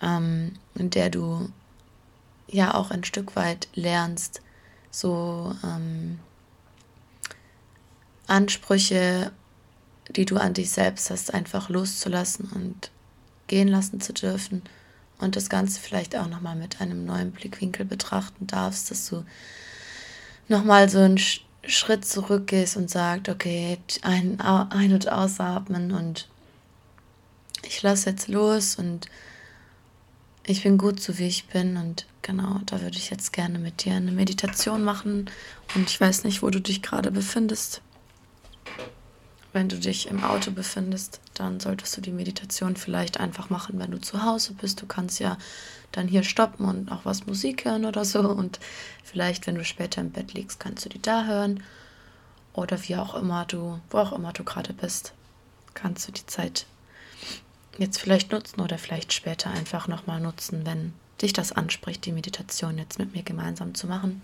ähm, 0.00 0.54
in 0.74 0.90
der 0.90 1.10
du 1.10 1.50
ja 2.48 2.74
auch 2.74 2.90
ein 2.90 3.04
Stück 3.04 3.36
weit 3.36 3.68
lernst, 3.74 4.40
so 4.90 5.54
ähm, 5.64 6.20
Ansprüche 8.26 9.32
die 10.10 10.24
du 10.24 10.36
an 10.36 10.54
dich 10.54 10.70
selbst 10.70 11.10
hast, 11.10 11.34
einfach 11.34 11.68
loszulassen 11.68 12.50
und 12.54 12.90
gehen 13.46 13.68
lassen 13.68 14.00
zu 14.00 14.12
dürfen 14.12 14.62
und 15.18 15.36
das 15.36 15.48
Ganze 15.48 15.80
vielleicht 15.80 16.16
auch 16.16 16.28
nochmal 16.28 16.56
mit 16.56 16.80
einem 16.80 17.04
neuen 17.04 17.32
Blickwinkel 17.32 17.84
betrachten 17.84 18.46
darfst, 18.46 18.90
dass 18.90 19.08
du 19.08 19.24
nochmal 20.48 20.88
so 20.88 20.98
einen 20.98 21.18
Schritt 21.18 22.04
zurückgehst 22.04 22.76
und 22.76 22.90
sagst, 22.90 23.28
okay, 23.28 23.78
ein, 24.02 24.40
ein- 24.40 24.92
und 24.92 25.10
ausatmen 25.10 25.92
und 25.92 26.28
ich 27.62 27.82
lasse 27.82 28.10
jetzt 28.10 28.28
los 28.28 28.76
und 28.76 29.06
ich 30.44 30.62
bin 30.62 30.78
gut 30.78 31.00
so 31.00 31.18
wie 31.18 31.26
ich 31.26 31.48
bin 31.48 31.76
und 31.76 32.06
genau, 32.22 32.60
da 32.66 32.80
würde 32.80 32.96
ich 32.96 33.10
jetzt 33.10 33.32
gerne 33.32 33.58
mit 33.58 33.84
dir 33.84 33.94
eine 33.94 34.12
Meditation 34.12 34.84
machen 34.84 35.28
und 35.74 35.90
ich 35.90 36.00
weiß 36.00 36.22
nicht, 36.24 36.42
wo 36.42 36.50
du 36.50 36.60
dich 36.60 36.82
gerade 36.82 37.10
befindest. 37.10 37.80
Wenn 39.56 39.70
du 39.70 39.78
dich 39.78 40.08
im 40.08 40.22
Auto 40.22 40.50
befindest, 40.50 41.18
dann 41.32 41.60
solltest 41.60 41.96
du 41.96 42.02
die 42.02 42.12
Meditation 42.12 42.76
vielleicht 42.76 43.18
einfach 43.18 43.48
machen, 43.48 43.78
wenn 43.78 43.90
du 43.90 43.98
zu 43.98 44.22
Hause 44.22 44.52
bist. 44.52 44.82
Du 44.82 44.86
kannst 44.86 45.18
ja 45.18 45.38
dann 45.92 46.08
hier 46.08 46.24
stoppen 46.24 46.66
und 46.66 46.92
auch 46.92 47.06
was 47.06 47.24
Musik 47.24 47.64
hören 47.64 47.86
oder 47.86 48.04
so. 48.04 48.20
Und 48.20 48.60
vielleicht, 49.02 49.46
wenn 49.46 49.54
du 49.54 49.64
später 49.64 50.02
im 50.02 50.10
Bett 50.10 50.34
liegst, 50.34 50.60
kannst 50.60 50.84
du 50.84 50.90
die 50.90 51.00
da 51.00 51.24
hören. 51.24 51.62
Oder 52.52 52.86
wie 52.86 52.96
auch 52.96 53.14
immer 53.14 53.46
du, 53.46 53.80
wo 53.88 53.96
auch 53.96 54.12
immer 54.12 54.34
du 54.34 54.44
gerade 54.44 54.74
bist, 54.74 55.14
kannst 55.72 56.06
du 56.06 56.12
die 56.12 56.26
Zeit 56.26 56.66
jetzt 57.78 57.96
vielleicht 57.96 58.32
nutzen 58.32 58.60
oder 58.60 58.76
vielleicht 58.76 59.14
später 59.14 59.48
einfach 59.48 59.88
nochmal 59.88 60.20
nutzen, 60.20 60.66
wenn 60.66 60.92
dich 61.22 61.32
das 61.32 61.52
anspricht, 61.52 62.04
die 62.04 62.12
Meditation 62.12 62.76
jetzt 62.76 62.98
mit 62.98 63.14
mir 63.14 63.22
gemeinsam 63.22 63.74
zu 63.74 63.86
machen. 63.86 64.20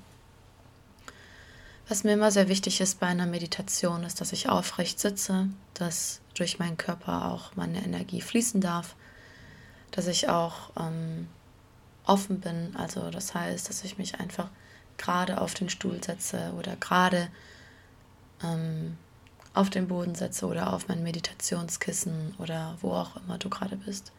Was 1.92 2.04
mir 2.04 2.14
immer 2.14 2.30
sehr 2.30 2.48
wichtig 2.48 2.80
ist 2.80 3.00
bei 3.00 3.06
einer 3.08 3.26
Meditation, 3.26 4.02
ist, 4.04 4.22
dass 4.22 4.32
ich 4.32 4.48
aufrecht 4.48 4.98
sitze, 4.98 5.50
dass 5.74 6.22
durch 6.32 6.58
meinen 6.58 6.78
Körper 6.78 7.30
auch 7.30 7.54
meine 7.54 7.84
Energie 7.84 8.22
fließen 8.22 8.62
darf, 8.62 8.96
dass 9.90 10.06
ich 10.06 10.30
auch 10.30 10.70
ähm, 10.80 11.28
offen 12.06 12.40
bin. 12.40 12.74
Also 12.76 13.10
das 13.10 13.34
heißt, 13.34 13.68
dass 13.68 13.84
ich 13.84 13.98
mich 13.98 14.18
einfach 14.18 14.48
gerade 14.96 15.38
auf 15.38 15.52
den 15.52 15.68
Stuhl 15.68 16.02
setze 16.02 16.54
oder 16.58 16.76
gerade 16.76 17.28
ähm, 18.42 18.96
auf 19.52 19.68
den 19.68 19.86
Boden 19.86 20.14
setze 20.14 20.46
oder 20.46 20.72
auf 20.72 20.88
mein 20.88 21.02
Meditationskissen 21.02 22.34
oder 22.38 22.74
wo 22.80 22.92
auch 22.92 23.16
immer 23.16 23.36
du 23.36 23.50
gerade 23.50 23.76
bist. 23.76 24.12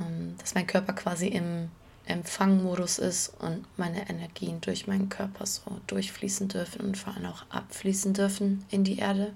Ähm, 0.00 0.36
dass 0.38 0.54
mein 0.54 0.68
Körper 0.68 0.92
quasi 0.92 1.26
im 1.26 1.72
Empfangmodus 2.06 2.98
ist 2.98 3.32
und 3.40 3.66
meine 3.76 4.08
Energien 4.08 4.60
durch 4.60 4.86
meinen 4.86 5.08
Körper 5.08 5.44
so 5.44 5.62
durchfließen 5.88 6.48
dürfen 6.48 6.80
und 6.82 6.96
vor 6.96 7.14
allem 7.14 7.26
auch 7.26 7.44
abfließen 7.50 8.14
dürfen 8.14 8.64
in 8.70 8.84
die 8.84 8.98
Erde. 8.98 9.32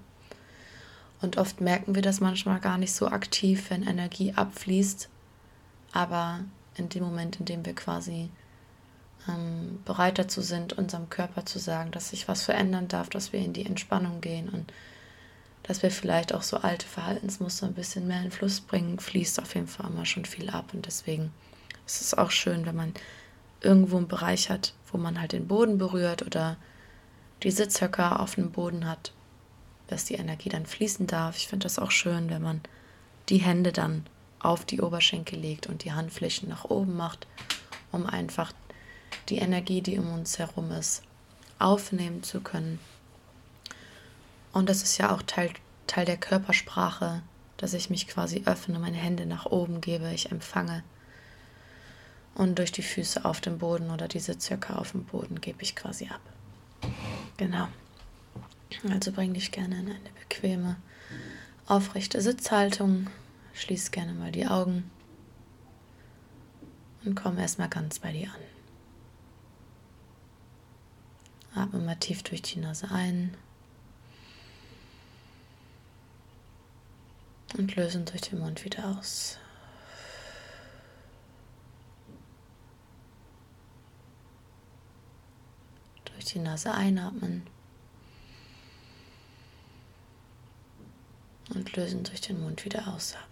Und 1.20 1.36
oft 1.36 1.60
merken 1.60 1.94
wir 1.94 2.02
das 2.02 2.20
manchmal 2.20 2.60
gar 2.60 2.78
nicht 2.78 2.92
so 2.92 3.08
aktiv, 3.08 3.70
wenn 3.70 3.82
Energie 3.82 4.32
abfließt. 4.34 5.08
Aber 5.92 6.40
in 6.76 6.88
dem 6.88 7.02
Moment, 7.02 7.40
in 7.40 7.46
dem 7.46 7.66
wir 7.66 7.74
quasi 7.74 8.30
ähm, 9.28 9.80
bereit 9.84 10.18
dazu 10.18 10.40
sind, 10.40 10.72
unserem 10.72 11.10
Körper 11.10 11.44
zu 11.44 11.58
sagen, 11.58 11.90
dass 11.90 12.10
sich 12.10 12.28
was 12.28 12.44
verändern 12.44 12.88
darf, 12.88 13.10
dass 13.10 13.32
wir 13.32 13.40
in 13.40 13.52
die 13.52 13.66
Entspannung 13.66 14.20
gehen 14.20 14.48
und 14.48 14.72
dass 15.64 15.82
wir 15.82 15.90
vielleicht 15.90 16.32
auch 16.32 16.42
so 16.42 16.56
alte 16.56 16.86
Verhaltensmuster 16.86 17.66
ein 17.66 17.74
bisschen 17.74 18.06
mehr 18.06 18.22
in 18.22 18.30
Fluss 18.30 18.60
bringen, 18.60 18.98
fließt 18.98 19.40
auf 19.42 19.54
jeden 19.54 19.66
Fall 19.66 19.90
immer 19.90 20.06
schon 20.06 20.24
viel 20.24 20.48
ab. 20.48 20.72
Und 20.72 20.86
deswegen 20.86 21.32
es 21.90 22.00
ist 22.00 22.18
auch 22.18 22.30
schön, 22.30 22.66
wenn 22.66 22.76
man 22.76 22.94
irgendwo 23.61 23.97
einen 23.97 24.09
Bereich 24.09 24.49
hat, 24.49 24.75
wo 24.92 24.99
man 24.99 25.20
halt 25.20 25.32
den 25.32 25.49
Boden 25.49 25.78
berührt 25.78 26.23
oder 26.23 26.56
die 27.42 27.50
Sitzhöcker 27.50 28.20
auf 28.20 28.37
dem 28.37 28.52
Boden 28.52 28.87
hat, 28.87 29.12
dass 29.88 30.04
die 30.04 30.14
Energie 30.14 30.49
dann 30.49 30.66
fließen 30.66 31.06
darf. 31.06 31.37
Ich 31.37 31.49
finde 31.49 31.64
das 31.64 31.78
auch 31.78 31.90
schön, 31.90 32.30
wenn 32.30 32.42
man 32.42 32.61
die 33.28 33.38
Hände 33.38 33.73
dann 33.73 34.06
auf 34.38 34.64
die 34.64 34.80
Oberschenkel 34.80 35.38
legt 35.38 35.66
und 35.66 35.85
die 35.85 35.92
Handflächen 35.92 36.49
nach 36.49 36.64
oben 36.64 36.97
macht, 36.97 37.26
um 37.92 38.06
einfach 38.06 38.52
die 39.28 39.38
Energie, 39.38 39.82
die 39.82 39.99
um 39.99 40.12
uns 40.12 40.38
herum 40.38 40.70
ist, 40.70 41.02
aufnehmen 41.59 42.23
zu 42.23 42.40
können. 42.40 42.78
Und 44.52 44.68
das 44.68 44.82
ist 44.82 44.97
ja 44.99 45.14
auch 45.14 45.23
Teil, 45.23 45.50
Teil 45.87 46.04
der 46.04 46.16
Körpersprache, 46.16 47.23
dass 47.56 47.75
ich 47.75 47.90
mich 47.90 48.06
quasi 48.06 48.42
öffne, 48.47 48.78
meine 48.78 48.97
Hände 48.97 49.26
nach 49.26 49.47
oben 49.47 49.80
gebe, 49.80 50.11
ich 50.12 50.30
empfange 50.30 50.82
und 52.34 52.58
durch 52.58 52.72
die 52.72 52.82
Füße 52.82 53.25
auf 53.25 53.40
dem 53.40 53.58
Boden 53.58 53.90
oder 53.90 54.08
diese 54.08 54.38
circa 54.40 54.76
auf 54.76 54.92
dem 54.92 55.04
Boden 55.04 55.40
gebe 55.40 55.62
ich 55.62 55.76
quasi 55.76 56.06
ab. 56.06 56.20
Genau. 57.37 57.68
Also 58.88 59.12
bring 59.12 59.34
dich 59.34 59.50
gerne 59.50 59.80
in 59.80 59.88
eine 59.88 60.10
bequeme, 60.20 60.76
aufrechte 61.66 62.20
Sitzhaltung. 62.20 63.08
Schließ 63.54 63.90
gerne 63.90 64.14
mal 64.14 64.32
die 64.32 64.46
Augen. 64.46 64.90
Und 67.04 67.14
komm 67.14 67.38
erstmal 67.38 67.68
ganz 67.68 67.99
bei 67.99 68.12
dir 68.12 68.28
an. 68.28 68.40
Atme 71.62 71.80
mal 71.80 71.96
tief 71.96 72.22
durch 72.22 72.42
die 72.42 72.60
Nase 72.60 72.90
ein. 72.90 73.37
Und 77.58 77.75
lösen 77.75 78.04
durch 78.04 78.22
den 78.22 78.38
Mund 78.38 78.64
wieder 78.64 78.96
aus. 78.96 79.39
Durch 86.20 86.34
die 86.34 86.38
Nase 86.38 86.74
einatmen. 86.74 87.46
Und 91.54 91.74
lösen 91.74 92.04
durch 92.04 92.20
den 92.20 92.42
Mund 92.42 92.62
wieder 92.66 92.88
ausatmen. 92.88 93.30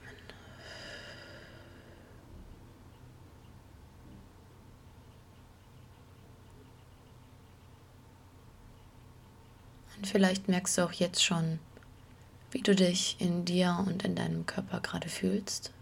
Und 9.98 10.06
vielleicht 10.06 10.48
merkst 10.48 10.78
du 10.78 10.82
auch 10.82 10.92
jetzt 10.92 11.22
schon, 11.22 11.58
wie 12.52 12.62
du 12.62 12.74
dich 12.74 13.16
in 13.18 13.44
dir 13.44 13.84
und 13.86 14.02
in 14.04 14.14
deinem 14.14 14.46
Körper 14.46 14.80
gerade 14.80 15.10
fühlst. 15.10 15.72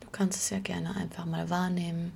Du 0.00 0.03
kannst 0.14 0.38
es 0.38 0.50
ja 0.50 0.60
gerne 0.60 0.96
einfach 0.96 1.26
mal 1.26 1.50
wahrnehmen. 1.50 2.12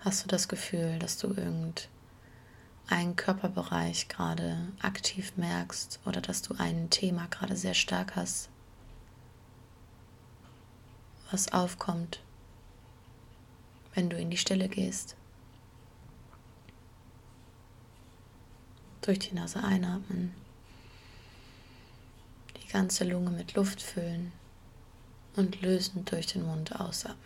Hast 0.00 0.24
du 0.24 0.28
das 0.28 0.48
Gefühl, 0.48 0.98
dass 0.98 1.18
du 1.18 1.28
irgendeinen 1.28 3.16
Körperbereich 3.16 4.08
gerade 4.08 4.68
aktiv 4.80 5.34
merkst 5.36 6.00
oder 6.06 6.20
dass 6.20 6.42
du 6.42 6.54
ein 6.58 6.88
Thema 6.90 7.26
gerade 7.28 7.56
sehr 7.56 7.74
stark 7.74 8.16
hast, 8.16 8.48
was 11.30 11.52
aufkommt? 11.52 12.22
wenn 13.94 14.08
du 14.08 14.16
in 14.16 14.30
die 14.30 14.36
Stille 14.36 14.68
gehst. 14.68 15.16
Durch 19.02 19.18
die 19.18 19.34
Nase 19.34 19.62
einatmen, 19.62 20.32
ganze 22.72 23.04
Lunge 23.04 23.30
mit 23.30 23.54
Luft 23.54 23.82
füllen 23.82 24.32
und 25.36 25.60
lösend 25.60 26.10
durch 26.10 26.26
den 26.26 26.44
Mund 26.44 26.74
ausatmen. 26.80 27.18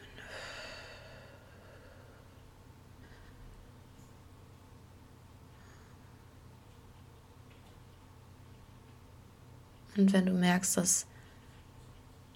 Und 9.97 10.13
wenn 10.13 10.27
du 10.27 10.33
merkst, 10.33 10.77
dass 10.77 11.07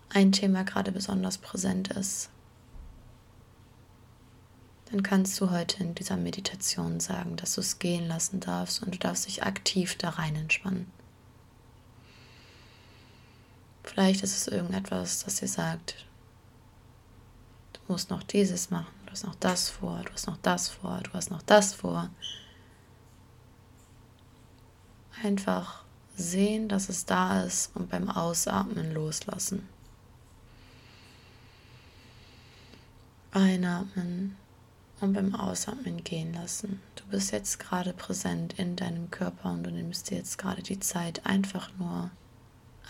ein 0.08 0.32
Thema 0.32 0.64
gerade 0.64 0.92
besonders 0.92 1.36
präsent 1.36 1.88
ist, 1.88 2.30
dann 4.90 5.02
kannst 5.02 5.40
du 5.40 5.50
heute 5.50 5.84
in 5.84 5.94
dieser 5.94 6.16
Meditation 6.16 7.00
sagen, 7.00 7.36
dass 7.36 7.54
du 7.54 7.60
es 7.60 7.78
gehen 7.78 8.08
lassen 8.08 8.40
darfst 8.40 8.82
und 8.82 8.94
du 8.94 8.98
darfst 8.98 9.26
dich 9.26 9.44
aktiv 9.44 9.96
da 9.98 10.10
rein 10.10 10.34
entspannen. 10.34 10.90
Vielleicht 13.90 14.22
ist 14.22 14.36
es 14.36 14.46
irgendetwas, 14.46 15.24
das 15.24 15.36
dir 15.36 15.48
sagt, 15.48 15.96
du 17.72 17.80
musst 17.88 18.08
noch 18.08 18.22
dieses 18.22 18.70
machen, 18.70 18.94
du 19.04 19.10
hast 19.10 19.24
noch 19.24 19.34
das 19.34 19.68
vor, 19.68 20.00
du 20.04 20.12
hast 20.12 20.28
noch 20.28 20.36
das 20.36 20.68
vor, 20.68 21.00
du 21.02 21.12
hast 21.12 21.32
noch 21.32 21.42
das 21.42 21.74
vor. 21.74 22.08
Einfach 25.24 25.82
sehen, 26.14 26.68
dass 26.68 26.88
es 26.88 27.04
da 27.04 27.42
ist 27.42 27.74
und 27.74 27.90
beim 27.90 28.08
Ausatmen 28.08 28.94
loslassen. 28.94 29.68
Einatmen 33.32 34.36
und 35.00 35.14
beim 35.14 35.34
Ausatmen 35.34 36.04
gehen 36.04 36.32
lassen. 36.32 36.80
Du 36.94 37.04
bist 37.06 37.32
jetzt 37.32 37.58
gerade 37.58 37.92
präsent 37.92 38.56
in 38.56 38.76
deinem 38.76 39.10
Körper 39.10 39.50
und 39.50 39.64
du 39.64 39.72
nimmst 39.72 40.10
dir 40.10 40.18
jetzt 40.18 40.38
gerade 40.38 40.62
die 40.62 40.78
Zeit, 40.78 41.26
einfach 41.26 41.70
nur 41.76 42.12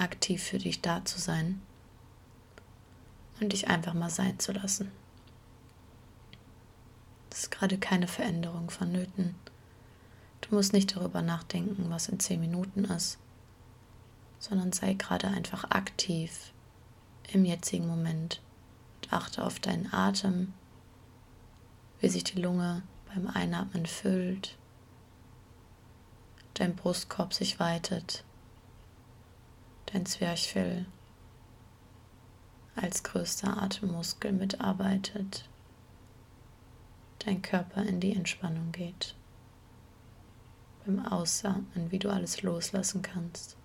aktiv 0.00 0.42
für 0.42 0.58
dich 0.58 0.80
da 0.80 1.04
zu 1.04 1.18
sein 1.20 1.60
und 3.40 3.52
dich 3.52 3.68
einfach 3.68 3.94
mal 3.94 4.10
sein 4.10 4.38
zu 4.38 4.52
lassen. 4.52 4.90
Es 7.30 7.44
ist 7.44 7.50
gerade 7.50 7.78
keine 7.78 8.08
Veränderung 8.08 8.70
vonnöten. 8.70 9.34
Du 10.40 10.54
musst 10.54 10.72
nicht 10.72 10.96
darüber 10.96 11.22
nachdenken, 11.22 11.90
was 11.90 12.08
in 12.08 12.18
zehn 12.18 12.40
Minuten 12.40 12.84
ist, 12.84 13.18
sondern 14.38 14.72
sei 14.72 14.94
gerade 14.94 15.28
einfach 15.28 15.70
aktiv 15.70 16.52
im 17.32 17.44
jetzigen 17.44 17.86
Moment 17.86 18.40
und 18.96 19.12
achte 19.12 19.44
auf 19.44 19.60
deinen 19.60 19.92
Atem 19.92 20.54
wie 22.00 22.08
sich 22.08 22.24
die 22.24 22.40
Lunge 22.40 22.82
beim 23.14 23.28
Einatmen 23.28 23.86
füllt, 23.86 24.56
dein 26.54 26.74
Brustkorb 26.74 27.34
sich 27.34 27.60
weitet, 27.60 28.24
dein 29.92 30.07
Zwerchfell 30.07 30.87
als 32.76 33.03
größter 33.03 33.62
Atemmuskel 33.62 34.33
mitarbeitet, 34.33 35.48
dein 37.20 37.42
Körper 37.42 37.83
in 37.83 38.00
die 38.00 38.14
Entspannung 38.14 38.72
geht. 38.72 39.14
Beim 40.87 41.05
Ausatmen, 41.05 41.90
wie 41.90 41.98
du 41.98 42.11
alles 42.11 42.42
loslassen 42.42 43.03
kannst. 43.03 43.57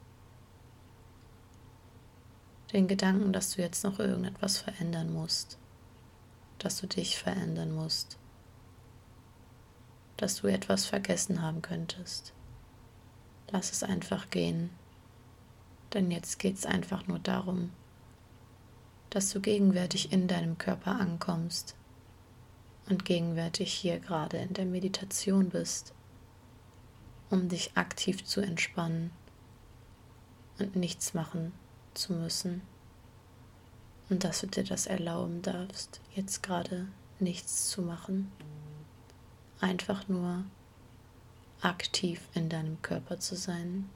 Den 2.74 2.88
Gedanken, 2.88 3.32
dass 3.32 3.52
du 3.52 3.62
jetzt 3.62 3.84
noch 3.84 4.00
irgendetwas 4.00 4.58
verändern 4.58 5.14
musst, 5.14 5.58
dass 6.60 6.82
du 6.82 6.88
dich 6.88 7.18
verändern 7.18 7.74
musst 7.74 8.18
dass 10.18 10.38
du 10.38 10.48
etwas 10.48 10.86
vergessen 10.86 11.42
haben 11.42 11.62
könntest. 11.62 12.34
Lass 13.52 13.72
es 13.72 13.84
einfach 13.84 14.30
gehen, 14.30 14.70
denn 15.96 16.12
jetzt 16.12 16.38
geht 16.38 16.58
es 16.58 16.66
einfach 16.66 17.08
nur 17.08 17.18
darum, 17.18 17.72
dass 19.10 19.32
du 19.32 19.42
gegenwärtig 19.42 20.12
in 20.12 20.28
deinem 20.28 20.60
Körper 20.60 21.00
ankommst 21.00 21.76
und 22.88 23.06
gegenwärtig 23.06 23.74
hier 23.74 24.00
gerade 24.00 24.38
in 24.38 24.54
der 24.54 24.66
Meditation 24.66 25.50
bist, 25.50 25.94
um 27.32 27.50
dich 27.50 27.72
aktiv 27.76 28.24
zu 28.24 28.42
entspannen 28.42 29.10
und 30.60 30.76
nichts 30.76 31.16
machen 31.16 31.52
zu 31.96 32.14
müssen. 32.14 32.62
Und 34.10 34.24
dass 34.24 34.42
du 34.42 34.48
dir 34.48 34.64
das 34.64 34.86
erlauben 34.86 35.42
darfst, 35.42 36.00
jetzt 36.14 36.44
gerade 36.44 36.88
nichts 37.20 37.70
zu 37.72 37.82
machen 37.82 38.32
einfach 39.62 40.08
nur 40.08 40.44
aktiv 41.62 42.22
in 42.34 42.50
deinem 42.50 42.82
Körper 42.82 43.20
zu 43.20 43.36
sein. 43.36 43.90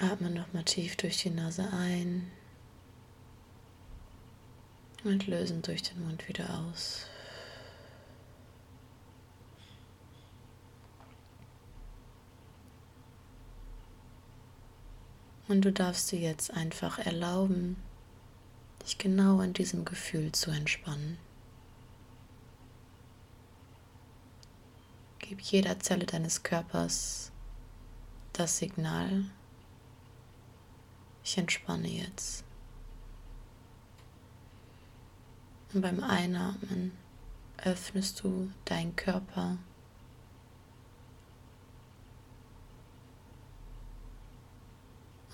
Atme 0.00 0.30
nochmal 0.30 0.64
tief 0.64 0.96
durch 0.96 1.22
die 1.22 1.30
Nase 1.30 1.68
ein 1.72 2.30
und 5.04 5.26
lösen 5.26 5.62
durch 5.62 5.82
den 5.82 6.04
Mund 6.04 6.28
wieder 6.28 6.60
aus. 6.60 7.06
Und 15.48 15.62
du 15.62 15.72
darfst 15.72 16.12
dir 16.12 16.18
jetzt 16.18 16.52
einfach 16.52 16.98
erlauben, 16.98 17.76
dich 18.84 18.98
genau 18.98 19.40
in 19.40 19.54
diesem 19.54 19.84
Gefühl 19.84 20.30
zu 20.32 20.50
entspannen. 20.50 21.18
Gib 25.18 25.40
jeder 25.40 25.80
Zelle 25.80 26.04
deines 26.04 26.42
Körpers 26.42 27.32
das 28.34 28.58
Signal, 28.58 29.24
ich 31.28 31.38
entspanne 31.38 31.88
jetzt. 31.88 32.44
Und 35.72 35.82
beim 35.82 36.02
Einatmen 36.02 36.92
öffnest 37.58 38.22
du 38.22 38.50
deinen 38.64 38.96
Körper. 38.96 39.58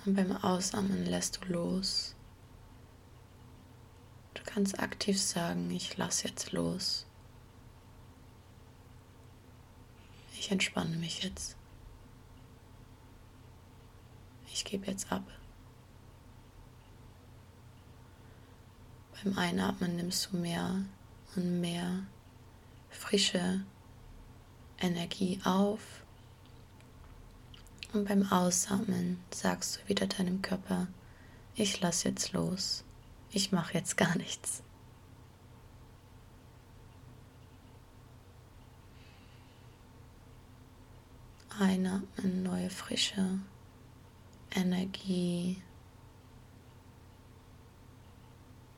Und 0.05 0.15
beim 0.15 0.37
Ausatmen 0.37 1.07
lässt 1.07 1.41
du 1.45 1.53
los 1.53 2.15
kannst 4.55 4.79
aktiv 4.79 5.21
sagen, 5.21 5.69
ich 5.73 5.97
lasse 5.97 6.29
jetzt 6.29 6.53
los. 6.53 7.07
Ich 10.39 10.53
entspanne 10.53 10.97
mich 10.97 11.25
jetzt. 11.25 11.57
Ich 14.53 14.65
gebe 14.65 14.87
jetzt 14.87 15.11
ab. 15.11 15.25
Beim 19.25 19.39
Einatmen 19.39 19.97
nimmst 19.97 20.29
du 20.31 20.37
mehr 20.37 20.85
und 21.35 21.61
mehr 21.63 22.05
frische 22.91 23.65
Energie 24.79 25.41
auf. 25.45 25.81
Und 27.95 28.07
beim 28.07 28.31
Ausatmen 28.31 29.19
sagst 29.31 29.77
du 29.81 29.89
wieder 29.89 30.07
deinem 30.07 30.43
Körper, 30.43 30.89
ich 31.55 31.81
lasse 31.81 32.09
jetzt 32.09 32.33
los, 32.33 32.85
ich 33.31 33.51
mache 33.51 33.73
jetzt 33.73 33.97
gar 33.97 34.15
nichts. 34.19 34.63
Einatmen, 41.59 42.43
neue 42.43 42.69
frische 42.69 43.39
Energie, 44.51 45.63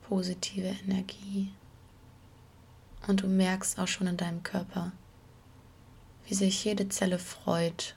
positive 0.09 0.75
Energie. 0.85 1.53
Und 3.07 3.23
du 3.23 3.29
merkst 3.29 3.79
auch 3.79 3.89
schon 3.89 4.07
in 4.07 4.17
deinem 4.17 4.43
Körper, 4.43 4.93
wie 6.27 6.35
sich 6.35 6.65
jede 6.65 6.89
Zelle 6.89 7.19
freut, 7.19 7.97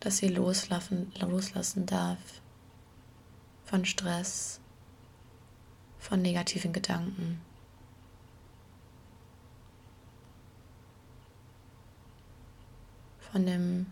dass 0.00 0.18
sie 0.18 0.28
loslassen, 0.28 1.12
loslassen 1.18 1.86
darf 1.86 2.18
von 3.64 3.84
Stress, 3.84 4.60
von 5.98 6.22
negativen 6.22 6.72
Gedanken. 6.72 7.40
Von 13.32 13.44
dem 13.44 13.86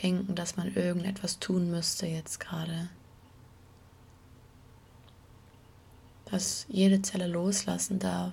Denken, 0.00 0.34
dass 0.36 0.56
man 0.56 0.72
irgendetwas 0.74 1.40
tun 1.40 1.70
müsste 1.70 2.06
jetzt 2.06 2.38
gerade. 2.38 2.88
Dass 6.34 6.66
jede 6.68 7.00
Zelle 7.00 7.28
loslassen 7.28 8.00
darf 8.00 8.32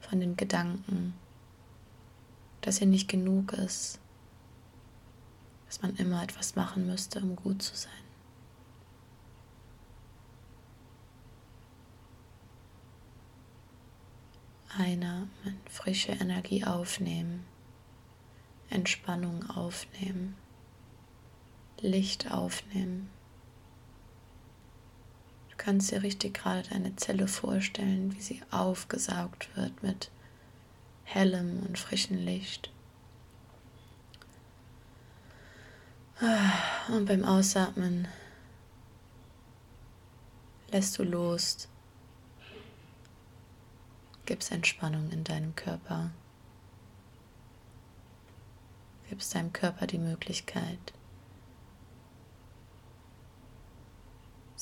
von 0.00 0.20
den 0.20 0.36
Gedanken, 0.36 1.14
dass 2.60 2.76
sie 2.76 2.84
nicht 2.84 3.08
genug 3.08 3.54
ist, 3.54 3.98
dass 5.64 5.80
man 5.80 5.96
immer 5.96 6.22
etwas 6.22 6.54
machen 6.54 6.86
müsste, 6.86 7.20
um 7.20 7.34
gut 7.34 7.62
zu 7.62 7.74
sein. 7.74 7.90
Einatmen, 14.76 15.60
frische 15.70 16.12
Energie 16.12 16.62
aufnehmen, 16.62 17.46
Entspannung 18.68 19.48
aufnehmen, 19.48 20.36
Licht 21.80 22.30
aufnehmen. 22.30 23.08
Kannst 25.64 25.92
dir 25.92 26.02
richtig 26.02 26.34
gerade 26.34 26.68
deine 26.70 26.96
Zelle 26.96 27.28
vorstellen, 27.28 28.12
wie 28.16 28.20
sie 28.20 28.42
aufgesaugt 28.50 29.48
wird 29.54 29.80
mit 29.80 30.10
hellem 31.04 31.60
und 31.60 31.78
frischem 31.78 32.16
Licht. 32.16 32.72
Und 36.88 37.06
beim 37.06 37.24
Ausatmen 37.24 38.08
lässt 40.72 40.98
du 40.98 41.04
los, 41.04 41.68
gibst 44.26 44.50
Entspannung 44.50 45.12
in 45.12 45.22
deinem 45.22 45.54
Körper, 45.54 46.10
gibst 49.08 49.36
deinem 49.36 49.52
Körper 49.52 49.86
die 49.86 49.98
Möglichkeit, 49.98 50.92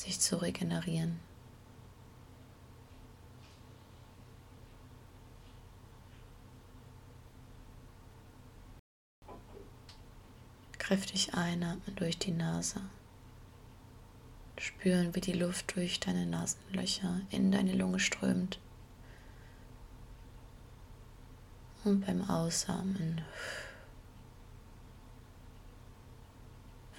sich 0.01 0.19
zu 0.19 0.37
regenerieren. 0.37 1.19
Kräftig 10.77 11.33
einatmen 11.35 11.95
durch 11.95 12.17
die 12.17 12.31
Nase. 12.31 12.81
Spüren, 14.57 15.15
wie 15.15 15.21
die 15.21 15.33
Luft 15.33 15.75
durch 15.75 15.99
deine 15.99 16.25
Nasenlöcher 16.25 17.21
in 17.29 17.51
deine 17.51 17.73
Lunge 17.73 17.99
strömt. 17.99 18.59
Und 21.83 22.05
beim 22.05 22.29
Ausatmen 22.29 23.21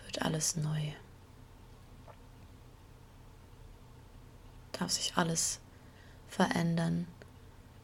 wird 0.05 0.23
alles 0.23 0.57
neu. 0.57 0.93
Darf 4.83 4.91
sich 4.91 5.13
alles 5.15 5.61
verändern, 6.27 7.07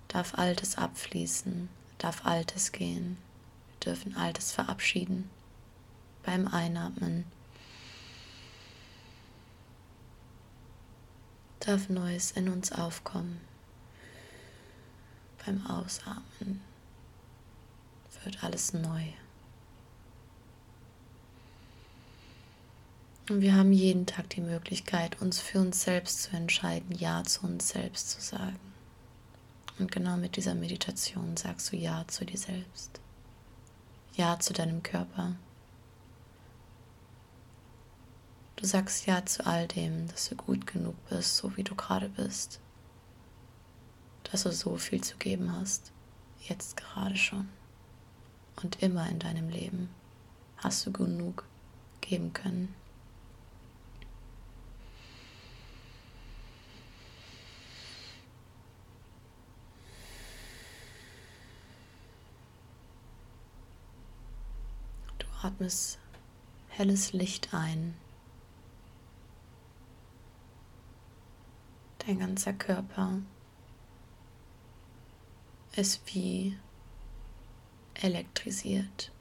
darf 0.09 0.37
Altes 0.37 0.77
abfließen, 0.79 1.69
darf 1.99 2.27
Altes 2.27 2.73
gehen. 2.73 3.19
Wir 3.69 3.93
dürfen 3.93 4.17
Altes 4.17 4.51
verabschieden 4.51 5.31
beim 6.25 6.49
Einatmen. 6.49 7.25
Darf 11.61 11.89
Neues 11.89 12.33
in 12.33 12.49
uns 12.49 12.73
aufkommen. 12.73 13.41
Beim 15.47 15.65
Ausatmen 15.69 16.61
wird 18.25 18.43
alles 18.43 18.73
neu. 18.73 19.05
Und 23.29 23.43
wir 23.43 23.55
haben 23.55 23.73
jeden 23.73 24.07
Tag 24.07 24.31
die 24.31 24.41
Möglichkeit, 24.41 25.21
uns 25.21 25.39
für 25.39 25.61
uns 25.61 25.83
selbst 25.83 26.23
zu 26.23 26.37
entscheiden, 26.37 26.97
Ja 26.97 27.23
zu 27.25 27.45
uns 27.45 27.69
selbst 27.69 28.11
zu 28.11 28.21
sagen. 28.23 28.59
Und 29.79 29.93
genau 29.93 30.17
mit 30.17 30.37
dieser 30.37 30.55
Meditation 30.55 31.37
sagst 31.37 31.71
du 31.71 31.77
Ja 31.77 32.05
zu 32.09 32.25
dir 32.25 32.39
selbst. 32.39 33.01
Ja 34.17 34.39
zu 34.41 34.55
deinem 34.55 34.83
Körper. 34.83 35.37
Du 38.57 38.67
sagst 38.67 39.07
ja 39.07 39.25
zu 39.25 39.47
all 39.47 39.69
dem, 39.69 40.09
dass 40.09 40.31
du 40.31 40.35
gut 40.35 40.67
genug 40.67 40.97
bist, 41.09 41.37
so 41.37 41.57
wie 41.57 41.63
du 41.63 41.75
gerade 41.75 42.09
bist. 42.09 42.61
Dass 44.25 44.43
du 44.43 44.53
so 44.53 44.77
viel 44.79 45.03
zu 45.03 45.17
geben 45.19 45.53
hast, 45.53 45.93
jetzt 46.49 46.77
gerade 46.77 47.17
schon. 47.17 47.49
Und 48.63 48.83
immer 48.83 49.09
in 49.09 49.19
deinem 49.19 49.49
Leben 49.49 49.91
hast 50.57 50.85
du 50.87 50.93
genug 50.93 51.45
geben 52.01 52.33
können. 52.33 52.75
Du 65.19 65.27
atmest 65.43 65.99
helles 66.69 67.13
Licht 67.13 67.53
ein. 67.53 67.95
Dein 71.99 72.21
ganzer 72.21 72.53
Körper 72.53 73.21
ist 75.77 76.01
wie 76.07 76.57
elektrisiert. 77.95 79.13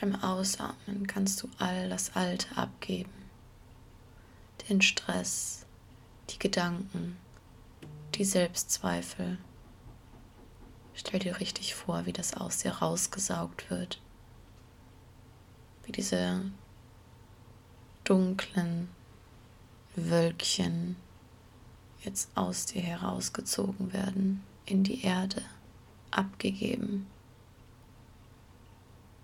Beim 0.00 0.14
Ausatmen 0.14 1.06
kannst 1.08 1.42
du 1.42 1.48
all 1.58 1.88
das 1.88 2.14
Alte 2.14 2.56
abgeben. 2.56 3.10
Den 4.68 4.80
Stress, 4.80 5.66
die 6.30 6.38
Gedanken, 6.38 7.16
die 8.14 8.24
Selbstzweifel. 8.24 9.38
Stell 10.98 11.20
dir 11.20 11.38
richtig 11.38 11.76
vor, 11.76 12.06
wie 12.06 12.12
das 12.12 12.34
aus 12.34 12.58
dir 12.58 12.72
rausgesaugt 12.72 13.70
wird. 13.70 14.00
Wie 15.84 15.92
diese 15.92 16.42
dunklen 18.02 18.88
Wölkchen 19.94 20.96
jetzt 22.02 22.30
aus 22.34 22.66
dir 22.66 22.82
herausgezogen 22.82 23.92
werden, 23.92 24.42
in 24.66 24.82
die 24.82 25.04
Erde 25.04 25.42
abgegeben. 26.10 27.06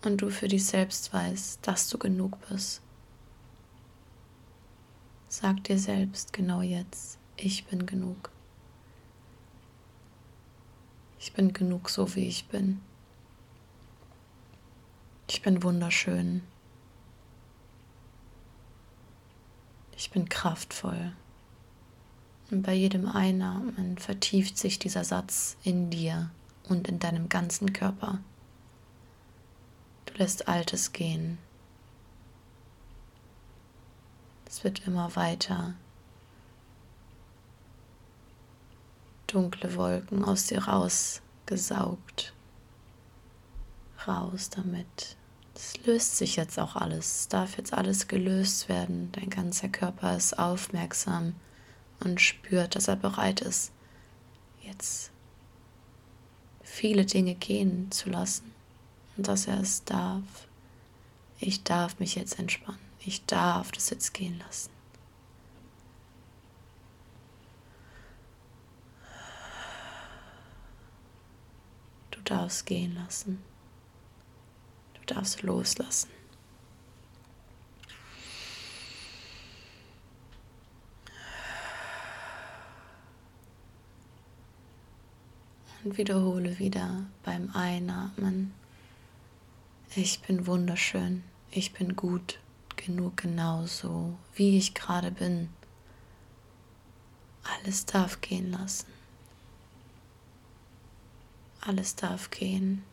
Und 0.04 0.18
du 0.18 0.30
für 0.30 0.46
dich 0.46 0.64
selbst 0.64 1.12
weißt, 1.12 1.58
dass 1.66 1.88
du 1.88 1.98
genug 1.98 2.38
bist. 2.48 2.82
Sag 5.28 5.64
dir 5.64 5.80
selbst 5.80 6.32
genau 6.32 6.60
jetzt, 6.60 7.18
ich 7.36 7.64
bin 7.64 7.84
genug. 7.84 8.30
Ich 11.24 11.32
bin 11.32 11.54
genug 11.54 11.88
so, 11.88 12.14
wie 12.16 12.28
ich 12.28 12.48
bin. 12.48 12.82
Ich 15.26 15.40
bin 15.40 15.62
wunderschön. 15.62 16.42
Ich 19.96 20.10
bin 20.10 20.28
kraftvoll. 20.28 21.12
Und 22.50 22.62
bei 22.62 22.74
jedem 22.74 23.08
Einatmen 23.08 23.96
vertieft 23.96 24.58
sich 24.58 24.78
dieser 24.78 25.02
Satz 25.02 25.56
in 25.64 25.88
dir 25.88 26.30
und 26.68 26.88
in 26.88 26.98
deinem 26.98 27.30
ganzen 27.30 27.72
Körper. 27.72 28.18
Du 30.04 30.12
lässt 30.18 30.46
Altes 30.46 30.92
gehen. 30.92 31.38
Es 34.44 34.62
wird 34.62 34.86
immer 34.86 35.16
weiter. 35.16 35.72
Dunkle 39.34 39.74
Wolken 39.74 40.24
aus 40.24 40.46
dir 40.46 40.62
rausgesaugt. 40.62 42.32
Raus 44.06 44.48
damit. 44.48 45.16
Es 45.56 45.84
löst 45.84 46.18
sich 46.18 46.36
jetzt 46.36 46.56
auch 46.56 46.76
alles. 46.76 47.22
Es 47.22 47.28
darf 47.28 47.56
jetzt 47.56 47.74
alles 47.74 48.06
gelöst 48.06 48.68
werden. 48.68 49.10
Dein 49.10 49.30
ganzer 49.30 49.68
Körper 49.68 50.16
ist 50.16 50.38
aufmerksam 50.38 51.34
und 51.98 52.20
spürt, 52.20 52.76
dass 52.76 52.86
er 52.86 52.94
bereit 52.94 53.40
ist, 53.40 53.72
jetzt 54.62 55.10
viele 56.62 57.04
Dinge 57.04 57.34
gehen 57.34 57.90
zu 57.90 58.10
lassen 58.10 58.52
und 59.16 59.26
dass 59.26 59.48
er 59.48 59.60
es 59.60 59.82
darf. 59.82 60.46
Ich 61.40 61.64
darf 61.64 61.98
mich 61.98 62.14
jetzt 62.14 62.38
entspannen. 62.38 62.78
Ich 63.00 63.24
darf 63.26 63.72
das 63.72 63.90
jetzt 63.90 64.14
gehen 64.14 64.38
lassen. 64.38 64.70
Du 72.24 72.32
darfst 72.32 72.64
gehen 72.64 72.94
lassen. 72.94 73.42
Du 74.94 75.14
darfst 75.14 75.42
loslassen. 75.42 76.08
Und 85.84 85.98
wiederhole 85.98 86.58
wieder 86.58 87.04
beim 87.24 87.50
Einatmen. 87.52 88.54
Ich 89.94 90.20
bin 90.22 90.46
wunderschön. 90.46 91.24
Ich 91.50 91.74
bin 91.74 91.94
gut 91.94 92.40
genug 92.76 93.18
genauso, 93.18 94.16
wie 94.34 94.56
ich 94.56 94.72
gerade 94.72 95.10
bin. 95.10 95.50
Alles 97.42 97.84
darf 97.84 98.22
gehen 98.22 98.50
lassen. 98.50 98.93
Alles 101.66 101.96
darf 101.96 102.30
gehen. 102.30 102.84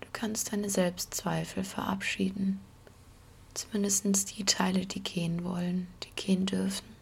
Du 0.00 0.08
kannst 0.12 0.52
deine 0.52 0.68
Selbstzweifel 0.68 1.64
verabschieden. 1.64 2.60
Zumindest 3.54 4.38
die 4.38 4.44
Teile, 4.44 4.86
die 4.86 5.02
gehen 5.02 5.44
wollen, 5.44 5.88
die 6.02 6.10
gehen 6.14 6.46
dürfen 6.46 6.92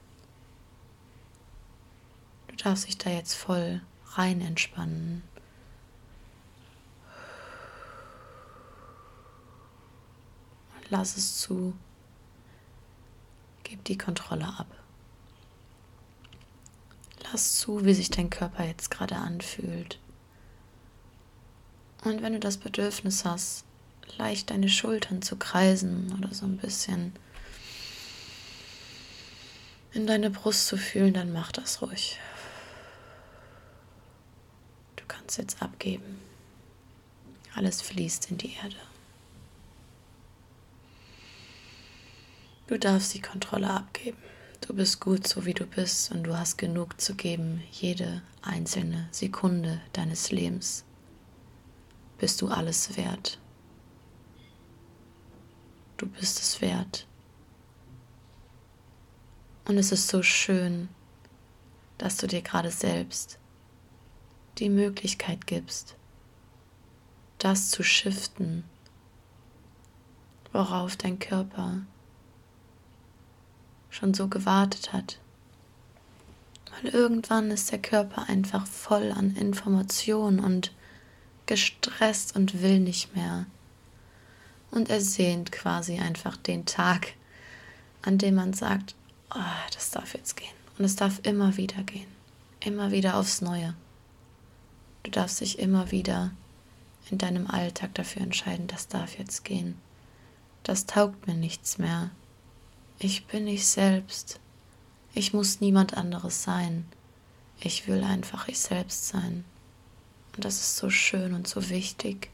darfst 2.64 2.86
dich 2.86 2.98
da 2.98 3.10
jetzt 3.10 3.34
voll 3.34 3.80
rein 4.12 4.40
entspannen. 4.40 5.22
Lass 10.88 11.16
es 11.16 11.38
zu. 11.38 11.74
Gib 13.62 13.84
die 13.84 13.96
Kontrolle 13.96 14.46
ab. 14.46 14.66
Lass 17.24 17.59
zu, 17.59 17.85
wie 17.85 17.94
sich 17.94 18.11
dein 18.11 18.30
Körper 18.30 18.64
jetzt 18.64 18.90
gerade 18.90 19.16
anfühlt. 19.16 19.98
Und 22.04 22.22
wenn 22.22 22.33
du 22.33 22.40
das 22.40 22.56
Bedürfnis 22.56 23.24
hast, 23.24 23.64
leicht 24.16 24.50
deine 24.50 24.68
Schultern 24.68 25.22
zu 25.22 25.37
kreisen 25.37 26.14
oder 26.18 26.35
so 26.35 26.46
ein 26.46 26.56
bisschen 26.56 27.12
in 29.92 30.06
deine 30.06 30.30
Brust 30.30 30.66
zu 30.66 30.76
fühlen, 30.76 31.12
dann 31.12 31.33
mach 31.33 31.52
das 31.52 31.83
ruhig 31.83 32.18
kannst 35.30 35.38
jetzt 35.38 35.62
abgeben. 35.62 36.20
Alles 37.54 37.83
fließt 37.83 38.33
in 38.33 38.38
die 38.38 38.52
Erde. 38.54 38.76
Du 42.66 42.76
darfst 42.78 43.14
die 43.14 43.20
Kontrolle 43.20 43.70
abgeben. 43.70 44.18
Du 44.60 44.74
bist 44.74 45.00
gut 45.00 45.26
so 45.26 45.46
wie 45.46 45.54
du 45.54 45.66
bist 45.66 46.12
und 46.12 46.24
du 46.24 46.36
hast 46.36 46.58
genug 46.58 47.00
zu 47.00 47.14
geben. 47.14 47.62
Jede 47.72 48.22
einzelne 48.42 49.08
Sekunde 49.10 49.80
deines 49.92 50.30
Lebens 50.30 50.84
bist 52.18 52.42
du 52.42 52.48
alles 52.48 52.96
wert. 52.96 53.38
Du 55.96 56.06
bist 56.06 56.38
es 56.40 56.60
wert. 56.60 57.06
Und 59.66 59.78
es 59.78 59.92
ist 59.92 60.08
so 60.08 60.22
schön, 60.22 60.88
dass 61.96 62.16
du 62.16 62.26
dir 62.26 62.42
gerade 62.42 62.70
selbst 62.70 63.38
die 64.58 64.68
Möglichkeit 64.68 65.46
gibst, 65.46 65.96
das 67.38 67.70
zu 67.70 67.82
shiften, 67.82 68.64
worauf 70.52 70.96
dein 70.96 71.18
Körper 71.18 71.82
schon 73.90 74.14
so 74.14 74.29
gewartet 74.29 74.92
hat. 74.92 75.18
Weil 76.70 76.92
irgendwann 76.94 77.50
ist 77.50 77.70
der 77.70 77.81
Körper 77.81 78.29
einfach 78.29 78.66
voll 78.66 79.12
an 79.12 79.37
Informationen 79.37 80.40
und 80.40 80.72
gestresst 81.46 82.37
und 82.37 82.62
will 82.62 82.81
nicht 82.81 83.14
mehr. 83.14 83.46
Und 84.70 84.88
er 84.88 85.00
sehnt 85.00 85.50
quasi 85.50 85.98
einfach 85.98 86.37
den 86.37 86.64
Tag, 86.64 87.14
an 88.03 88.18
dem 88.18 88.37
man 88.37 88.53
sagt, 88.53 88.94
oh, 89.35 89.68
das 89.74 89.90
darf 89.90 90.14
jetzt 90.14 90.37
gehen. 90.37 90.55
Und 90.79 90.85
es 90.85 90.96
darf 90.96 91.20
immer 91.24 91.57
wieder 91.57 91.83
gehen. 91.83 92.07
Immer 92.61 92.92
wieder 92.92 93.16
aufs 93.16 93.40
Neue. 93.40 93.74
Du 95.03 95.11
darfst 95.11 95.40
dich 95.40 95.59
immer 95.59 95.90
wieder 95.90 96.31
in 97.11 97.18
deinem 97.18 97.46
Alltag 97.46 97.94
dafür 97.94 98.22
entscheiden, 98.22 98.66
das 98.66 98.87
darf 98.88 99.18
jetzt 99.18 99.44
gehen. 99.44 99.76
Das 100.62 100.87
taugt 100.87 101.26
mir 101.26 101.35
nichts 101.35 101.79
mehr. 101.79 102.11
Ich 103.02 103.24
bin 103.24 103.48
ich 103.48 103.66
selbst. 103.66 104.40
Ich 105.14 105.32
muss 105.32 105.62
niemand 105.62 105.96
anderes 105.96 106.42
sein. 106.42 106.84
Ich 107.58 107.88
will 107.88 108.04
einfach 108.04 108.46
ich 108.46 108.58
selbst 108.58 109.08
sein. 109.08 109.46
Und 110.36 110.44
das 110.44 110.56
ist 110.56 110.76
so 110.76 110.90
schön 110.90 111.32
und 111.32 111.48
so 111.48 111.70
wichtig, 111.70 112.28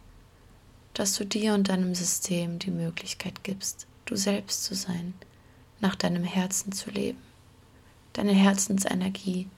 dass 0.93 1.15
du 1.15 1.25
dir 1.25 1.55
und 1.55 1.69
deinem 1.69 1.95
System 1.95 2.59
die 2.59 2.73
Möglichkeit 2.73 3.45
gibst, 3.45 3.87
du 4.07 4.17
selbst 4.17 4.65
zu 4.65 4.75
sein, 4.75 5.15
nach 5.79 5.95
deinem 5.95 6.25
Herzen 6.25 6.73
zu 6.73 6.91
leben, 6.91 7.23
deine 8.13 8.33
Herzensenergie 8.33 9.49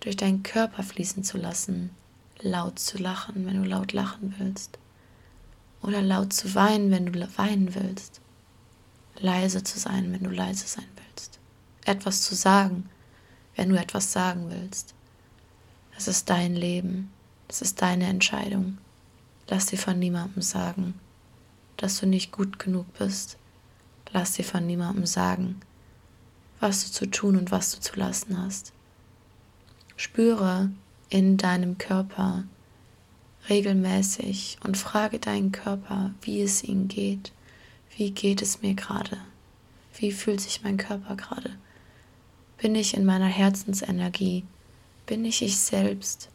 durch 0.00 0.18
deinen 0.18 0.42
Körper 0.42 0.82
fließen 0.82 1.24
zu 1.24 1.38
lassen, 1.38 1.88
laut 2.42 2.78
zu 2.78 2.98
lachen, 2.98 3.46
wenn 3.46 3.62
du 3.62 3.66
laut 3.66 3.94
lachen 3.94 4.34
willst, 4.36 4.78
oder 5.80 6.02
laut 6.02 6.34
zu 6.34 6.54
weinen, 6.54 6.90
wenn 6.90 7.06
du 7.06 7.38
weinen 7.38 7.74
willst, 7.74 8.21
leise 9.18 9.62
zu 9.62 9.78
sein, 9.78 10.12
wenn 10.12 10.22
du 10.24 10.30
leise 10.30 10.66
sein 10.66 10.88
willst, 10.96 11.38
etwas 11.84 12.22
zu 12.22 12.34
sagen, 12.34 12.88
wenn 13.56 13.68
du 13.68 13.78
etwas 13.78 14.12
sagen 14.12 14.50
willst. 14.50 14.94
Das 15.94 16.08
ist 16.08 16.30
dein 16.30 16.54
Leben, 16.54 17.10
das 17.48 17.62
ist 17.62 17.82
deine 17.82 18.06
Entscheidung. 18.06 18.78
Lass 19.48 19.66
dir 19.66 19.78
von 19.78 19.98
niemandem 19.98 20.42
sagen, 20.42 20.94
dass 21.76 22.00
du 22.00 22.06
nicht 22.06 22.32
gut 22.32 22.58
genug 22.58 22.86
bist. 22.94 23.36
Lass 24.12 24.32
dir 24.32 24.44
von 24.44 24.66
niemandem 24.66 25.06
sagen, 25.06 25.60
was 26.60 26.84
du 26.84 26.92
zu 26.92 27.06
tun 27.10 27.36
und 27.36 27.50
was 27.50 27.74
du 27.74 27.80
zu 27.80 27.96
lassen 27.96 28.42
hast. 28.42 28.72
Spüre 29.96 30.70
in 31.08 31.36
deinem 31.36 31.78
Körper 31.78 32.44
regelmäßig 33.48 34.58
und 34.64 34.76
frage 34.76 35.18
deinen 35.18 35.52
Körper, 35.52 36.12
wie 36.22 36.40
es 36.40 36.62
ihm 36.62 36.88
geht. 36.88 37.32
Wie 37.96 38.10
geht 38.10 38.40
es 38.40 38.62
mir 38.62 38.74
gerade? 38.74 39.18
Wie 39.98 40.12
fühlt 40.12 40.40
sich 40.40 40.62
mein 40.62 40.78
Körper 40.78 41.14
gerade? 41.16 41.56
Bin 42.56 42.74
ich 42.74 42.94
in 42.94 43.04
meiner 43.04 43.26
Herzensenergie? 43.26 44.44
Bin 45.04 45.24
ich 45.24 45.42
ich 45.42 45.58
selbst? 45.58 46.30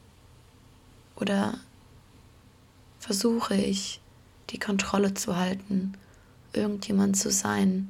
Oder 1.15 1.57
versuche 2.99 3.55
ich, 3.55 4.01
die 4.51 4.59
Kontrolle 4.59 5.13
zu 5.13 5.35
halten, 5.35 5.93
irgendjemand 6.53 7.17
zu 7.17 7.31
sein, 7.31 7.89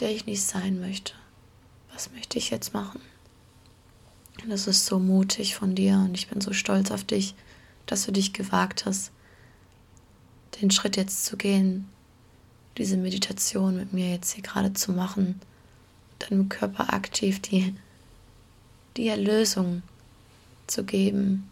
der 0.00 0.10
ich 0.10 0.26
nicht 0.26 0.42
sein 0.42 0.80
möchte? 0.80 1.14
Was 1.92 2.10
möchte 2.12 2.38
ich 2.38 2.50
jetzt 2.50 2.74
machen? 2.74 3.00
Das 4.48 4.66
ist 4.66 4.86
so 4.86 4.98
mutig 4.98 5.54
von 5.54 5.74
dir 5.74 5.94
und 5.94 6.14
ich 6.14 6.28
bin 6.28 6.40
so 6.40 6.52
stolz 6.52 6.90
auf 6.90 7.04
dich, 7.04 7.34
dass 7.86 8.06
du 8.06 8.12
dich 8.12 8.32
gewagt 8.32 8.86
hast, 8.86 9.12
den 10.60 10.70
Schritt 10.70 10.96
jetzt 10.96 11.24
zu 11.24 11.36
gehen, 11.36 11.88
diese 12.78 12.96
Meditation 12.96 13.76
mit 13.76 13.92
mir 13.92 14.10
jetzt 14.10 14.32
hier 14.32 14.42
gerade 14.42 14.72
zu 14.72 14.92
machen, 14.92 15.40
deinem 16.18 16.48
Körper 16.48 16.92
aktiv 16.92 17.40
die, 17.40 17.74
die 18.96 19.08
Erlösung 19.08 19.82
zu 20.66 20.84
geben, 20.84 21.50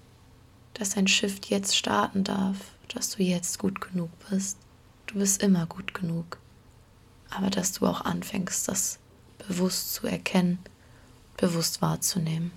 dass 0.74 0.90
dein 0.90 1.08
Shift 1.08 1.46
jetzt 1.46 1.76
starten 1.76 2.24
darf, 2.24 2.56
dass 2.88 3.11
du 3.11 3.22
jetzt 3.22 3.58
gut 3.58 3.80
genug 3.80 4.11
bist. 4.30 4.56
Du 5.06 5.18
bist 5.18 5.42
immer 5.42 5.66
gut 5.66 5.94
genug. 5.94 6.38
Aber 7.30 7.50
dass 7.50 7.72
du 7.72 7.87
auch 7.87 8.02
anfängst, 8.02 8.68
das 8.68 8.98
bewusst 9.46 9.94
zu 9.94 10.06
erkennen, 10.06 10.58
bewusst 11.37 11.82
wahrzunehmen. 11.82 12.52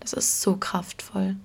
Das 0.00 0.12
ist 0.12 0.40
so 0.40 0.56
kraftvoll. 0.56 1.36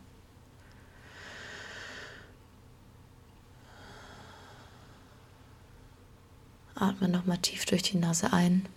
Atme 6.82 7.08
nochmal 7.08 7.38
tief 7.38 7.66
durch 7.66 7.84
die 7.84 7.98
Nase 7.98 8.34
ein. 8.34 8.68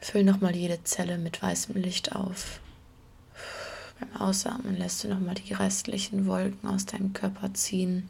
Füll 0.00 0.24
nochmal 0.24 0.56
jede 0.56 0.82
Zelle 0.82 1.18
mit 1.18 1.42
weißem 1.42 1.76
Licht 1.76 2.16
auf. 2.16 2.60
Beim 4.00 4.16
Ausatmen 4.16 4.76
lässt 4.76 5.04
du 5.04 5.08
nochmal 5.08 5.34
die 5.34 5.52
restlichen 5.52 6.26
Wolken 6.26 6.68
aus 6.68 6.86
deinem 6.86 7.12
Körper 7.12 7.54
ziehen. 7.54 8.08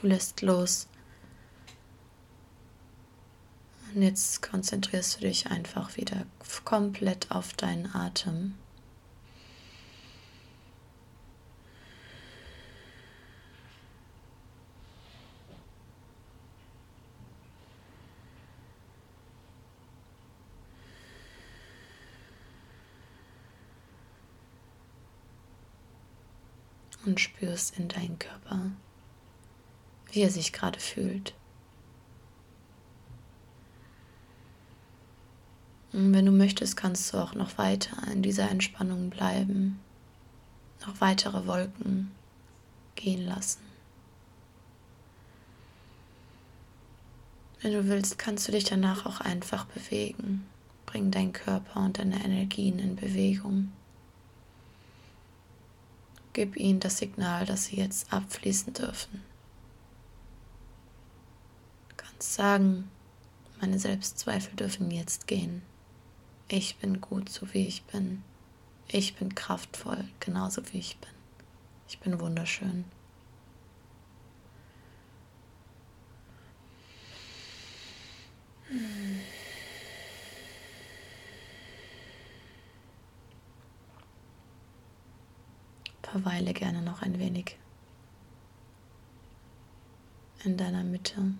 Du 0.00 0.06
lässt 0.06 0.40
los. 0.40 0.86
Und 3.94 4.02
jetzt 4.02 4.40
konzentrierst 4.40 5.16
du 5.16 5.26
dich 5.26 5.48
einfach 5.48 5.96
wieder 5.96 6.24
komplett 6.64 7.30
auf 7.30 7.52
deinen 7.54 7.94
Atem. 7.94 8.54
Und 27.08 27.20
spürst 27.20 27.78
in 27.78 27.88
deinen 27.88 28.18
Körper, 28.18 28.70
wie 30.12 30.20
er 30.20 30.30
sich 30.30 30.52
gerade 30.52 30.78
fühlt. 30.78 31.34
Und 35.92 36.12
wenn 36.12 36.26
du 36.26 36.32
möchtest, 36.32 36.76
kannst 36.76 37.12
du 37.12 37.18
auch 37.18 37.34
noch 37.34 37.56
weiter 37.56 37.96
in 38.12 38.22
dieser 38.22 38.50
Entspannung 38.50 39.08
bleiben, 39.08 39.80
noch 40.86 41.00
weitere 41.00 41.46
Wolken 41.46 42.12
gehen 42.94 43.24
lassen. 43.24 43.62
Wenn 47.60 47.72
du 47.72 47.88
willst, 47.88 48.18
kannst 48.18 48.46
du 48.46 48.52
dich 48.52 48.64
danach 48.64 49.06
auch 49.06 49.20
einfach 49.20 49.64
bewegen. 49.64 50.46
Bring 50.86 51.10
deinen 51.10 51.32
Körper 51.32 51.80
und 51.80 51.98
deine 51.98 52.22
Energien 52.24 52.78
in 52.78 52.94
Bewegung. 52.94 53.72
Gib 56.38 56.56
ihnen 56.56 56.78
das 56.78 56.98
Signal, 56.98 57.46
dass 57.46 57.64
sie 57.64 57.78
jetzt 57.78 58.12
abfließen 58.12 58.72
dürfen. 58.72 59.24
Du 61.88 61.96
kannst 61.96 62.32
sagen, 62.32 62.88
meine 63.60 63.80
Selbstzweifel 63.80 64.54
dürfen 64.54 64.92
jetzt 64.92 65.26
gehen. 65.26 65.62
Ich 66.46 66.76
bin 66.76 67.00
gut, 67.00 67.28
so 67.28 67.52
wie 67.52 67.66
ich 67.66 67.82
bin. 67.82 68.22
Ich 68.86 69.16
bin 69.16 69.34
kraftvoll, 69.34 70.04
genauso 70.20 70.62
wie 70.72 70.78
ich 70.78 70.96
bin. 70.98 71.10
Ich 71.88 71.98
bin 71.98 72.20
wunderschön. 72.20 72.84
Verweile 86.22 86.52
gerne 86.52 86.82
noch 86.82 87.02
ein 87.02 87.20
wenig 87.20 87.56
in 90.44 90.56
deiner 90.56 90.82
Mitte. 90.82 91.34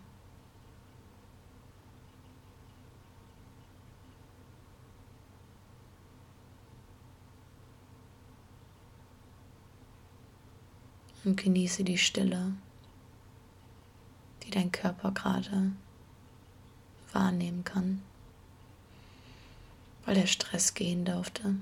Und 11.25 11.37
genieße 11.37 11.83
die 11.83 11.99
Stille, 11.99 12.53
die 14.45 14.51
dein 14.51 14.71
Körper 14.71 15.11
gerade 15.11 15.73
wahrnehmen 17.13 17.65
kann, 17.65 18.01
weil 20.05 20.15
der 20.15 20.29
Stress 20.29 20.75
gehen 20.75 21.05
durfte. 21.05 21.57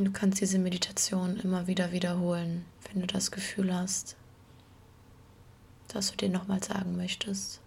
Und 0.00 0.06
du 0.06 0.12
kannst 0.12 0.40
diese 0.40 0.58
Meditation 0.58 1.36
immer 1.36 1.66
wieder 1.66 1.92
wiederholen, 1.92 2.64
wenn 2.88 3.02
du 3.02 3.06
das 3.06 3.30
Gefühl 3.30 3.74
hast, 3.74 4.16
dass 5.88 6.10
du 6.10 6.16
dir 6.16 6.30
nochmal 6.30 6.62
sagen 6.64 6.96
möchtest, 6.96 7.60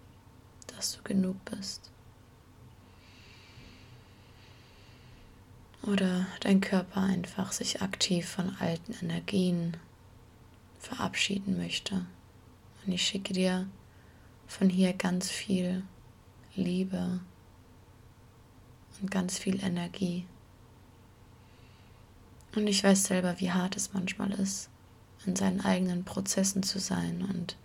dass 0.66 0.96
du 0.96 1.02
genug 1.04 1.36
bist. 1.44 1.92
Oder 5.84 6.26
dein 6.40 6.60
Körper 6.60 7.02
einfach 7.02 7.52
sich 7.52 7.82
aktiv 7.82 8.28
von 8.28 8.56
alten 8.58 8.94
Energien 9.00 9.76
verabschieden 10.80 11.56
möchte. 11.56 12.04
Und 12.84 12.92
ich 12.92 13.06
schicke 13.06 13.32
dir 13.32 13.68
von 14.48 14.68
hier 14.68 14.92
ganz 14.92 15.30
viel 15.30 15.84
Liebe 16.56 17.20
und 19.00 19.08
ganz 19.12 19.38
viel 19.38 19.62
Energie. 19.62 20.26
Und 22.54 22.68
ich 22.68 22.84
weiß 22.84 23.04
selber, 23.04 23.40
wie 23.40 23.50
hart 23.50 23.76
es 23.76 23.94
manchmal 23.94 24.32
ist, 24.32 24.68
in 25.26 25.34
seinen 25.34 25.60
eigenen 25.60 26.04
Prozessen 26.04 26.62
zu 26.62 26.78
sein 26.78 27.22
und 27.22 27.56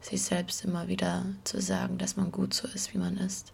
sich 0.00 0.22
selbst 0.22 0.64
immer 0.64 0.88
wieder 0.88 1.26
zu 1.44 1.60
sagen, 1.60 1.98
dass 1.98 2.16
man 2.16 2.32
gut 2.32 2.54
so 2.54 2.66
ist, 2.68 2.92
wie 2.92 2.98
man 2.98 3.16
ist. 3.16 3.52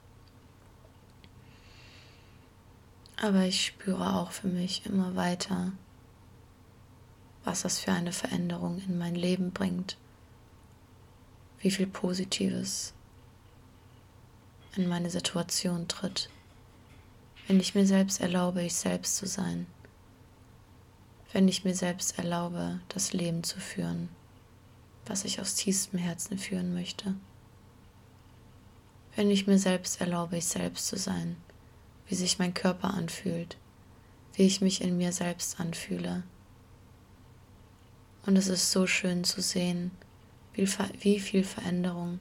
Aber 3.21 3.43
ich 3.43 3.67
spüre 3.67 4.15
auch 4.15 4.31
für 4.31 4.49
mich 4.49 4.87
immer 4.87 5.15
weiter, 5.15 5.73
was 7.45 7.63
das 7.63 7.79
für 7.79 7.93
eine 7.93 8.13
Veränderung 8.13 8.81
in 8.87 8.97
mein 8.99 9.15
Leben 9.15 9.53
bringt, 9.53 9.99
wie 11.61 11.71
viel 11.71 11.87
Positives 11.87 12.95
in 14.77 14.89
meine 14.89 15.11
Situation 15.11 15.87
tritt, 15.87 16.31
wenn 17.47 17.61
ich 17.61 17.75
mir 17.75 17.87
selbst 17.87 18.21
erlaube, 18.21 18.63
ich 18.63 18.75
selbst 18.75 19.17
zu 19.17 19.27
sein 19.27 19.67
wenn 21.35 21.49
ich 21.49 21.65
mir 21.65 21.75
selbst 21.75 22.17
erlaube, 22.17 22.81
das 22.89 23.13
Leben 23.13 23.43
zu 23.43 23.59
führen, 23.59 24.09
was 25.05 25.25
ich 25.25 25.41
aus 25.41 25.57
tiefstem 25.57 25.99
Herzen 25.99 26.39
führen 26.39 26.73
möchte. 26.73 27.17
Wenn 29.17 29.29
ich 29.31 29.49
mir 29.49 29.59
selbst 29.59 30.01
erlaube, 30.01 30.37
ich 30.37 30.47
selbst 30.47 30.87
zu 30.87 30.97
sein, 30.97 31.37
wie 32.07 32.15
sich 32.15 32.39
mein 32.39 32.55
Körper 32.55 32.95
anfühlt, 32.95 33.57
wie 34.35 34.45
ich 34.45 34.61
mich 34.61 34.81
in 34.81 34.97
mir 34.97 35.11
selbst 35.11 35.59
anfühle. 35.59 36.23
Und 38.27 38.37
es 38.37 38.47
ist 38.47 38.71
so 38.71 38.87
schön 38.87 39.25
zu 39.25 39.43
sehen, 39.43 39.91
wie, 40.53 41.19
viel 41.19 41.43
Veränderung 41.43 42.21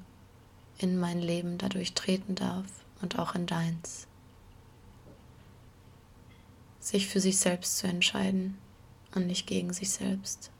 in 0.80 0.98
mein 0.98 1.20
Leben 1.20 1.60
dadurch 1.60 1.94
treten 1.94 2.34
darf 2.34 2.66
und 3.00 3.20
auch 3.20 3.36
in 3.36 3.46
deins. 3.46 4.08
Sich 6.80 7.08
für 7.08 7.20
sich 7.20 7.38
selbst 7.38 7.78
zu 7.78 7.86
entscheiden, 7.86 8.58
und 9.16 9.28
nicht 9.28 9.48
gegen 9.48 9.74
sich 9.74 9.90
selbst. 9.92 10.52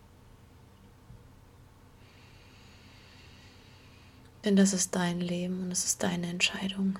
Denn 4.44 4.56
das 4.56 4.74
ist 4.74 4.96
dein 4.96 5.22
Leben 5.22 5.64
und 5.64 5.72
es 5.72 5.86
ist 5.86 6.04
deine 6.04 6.28
Entscheidung. 6.28 7.00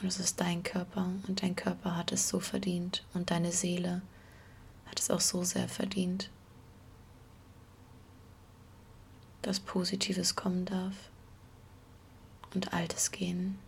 Und 0.00 0.08
es 0.08 0.18
ist 0.18 0.40
dein 0.40 0.62
Körper 0.62 1.10
und 1.26 1.42
dein 1.42 1.56
Körper 1.56 1.96
hat 1.96 2.12
es 2.12 2.28
so 2.28 2.40
verdient 2.40 3.04
und 3.14 3.30
deine 3.30 3.52
Seele 3.52 4.02
hat 4.86 5.00
es 5.00 5.10
auch 5.10 5.20
so 5.20 5.42
sehr 5.42 5.68
verdient, 5.68 6.30
dass 9.42 9.60
Positives 9.60 10.36
kommen 10.36 10.64
darf 10.66 10.94
und 12.54 12.72
Altes 12.74 13.10
gehen. 13.10 13.58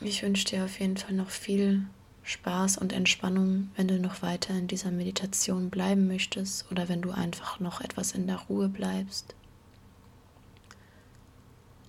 Ich 0.00 0.22
wünsche 0.22 0.44
dir 0.44 0.64
auf 0.64 0.80
jeden 0.80 0.96
Fall 0.96 1.14
noch 1.14 1.30
viel 1.30 1.86
Spaß 2.24 2.78
und 2.78 2.92
Entspannung, 2.92 3.70
wenn 3.76 3.86
du 3.86 3.98
noch 3.98 4.22
weiter 4.22 4.54
in 4.54 4.66
dieser 4.66 4.90
Meditation 4.90 5.70
bleiben 5.70 6.08
möchtest 6.08 6.70
oder 6.70 6.88
wenn 6.88 7.00
du 7.00 7.10
einfach 7.10 7.60
noch 7.60 7.80
etwas 7.80 8.12
in 8.12 8.26
der 8.26 8.36
Ruhe 8.36 8.68
bleibst. 8.68 9.34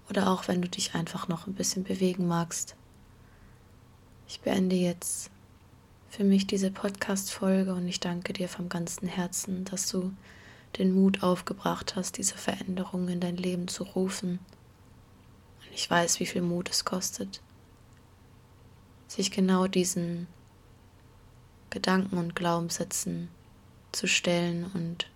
Oder 0.09 0.29
auch 0.29 0.47
wenn 0.47 0.61
du 0.61 0.69
dich 0.69 0.93
einfach 0.93 1.27
noch 1.27 1.47
ein 1.47 1.55
bisschen 1.55 1.83
bewegen 1.83 2.27
magst. 2.27 2.75
Ich 4.27 4.41
beende 4.41 4.75
jetzt 4.75 5.31
für 6.09 6.23
mich 6.23 6.45
diese 6.45 6.69
Podcast-Folge 6.69 7.73
und 7.73 7.87
ich 7.87 7.99
danke 7.99 8.33
dir 8.33 8.47
vom 8.47 8.69
ganzen 8.69 9.07
Herzen, 9.07 9.65
dass 9.65 9.89
du 9.89 10.13
den 10.77 10.93
Mut 10.93 11.23
aufgebracht 11.23 11.95
hast, 11.95 12.17
diese 12.17 12.35
Veränderung 12.35 13.07
in 13.07 13.19
dein 13.19 13.37
Leben 13.37 13.67
zu 13.67 13.83
rufen. 13.83 14.39
Und 15.61 15.73
ich 15.73 15.89
weiß, 15.89 16.19
wie 16.19 16.25
viel 16.25 16.43
Mut 16.43 16.69
es 16.69 16.85
kostet 16.85 17.41
sich 19.15 19.31
genau 19.31 19.67
diesen 19.67 20.27
Gedanken 21.69 22.17
und 22.17 22.35
Glaubenssätzen 22.35 23.29
zu 23.93 24.07
stellen 24.07 24.69
und 24.73 25.09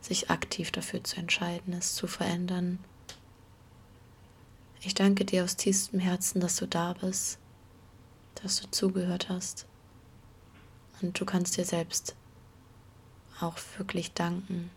sich 0.00 0.30
aktiv 0.30 0.72
dafür 0.72 1.04
zu 1.04 1.16
entscheiden, 1.16 1.72
es 1.72 1.94
zu 1.94 2.08
verändern. 2.08 2.80
Ich 4.80 4.94
danke 4.94 5.24
dir 5.24 5.44
aus 5.44 5.56
tiefstem 5.56 6.00
Herzen, 6.00 6.40
dass 6.40 6.56
du 6.56 6.66
da 6.66 6.94
bist, 6.94 7.38
dass 8.42 8.60
du 8.60 8.70
zugehört 8.70 9.28
hast. 9.28 9.66
Und 11.00 11.18
du 11.20 11.24
kannst 11.24 11.56
dir 11.56 11.64
selbst 11.64 12.16
auch 13.40 13.58
wirklich 13.76 14.12
danken. 14.12 14.70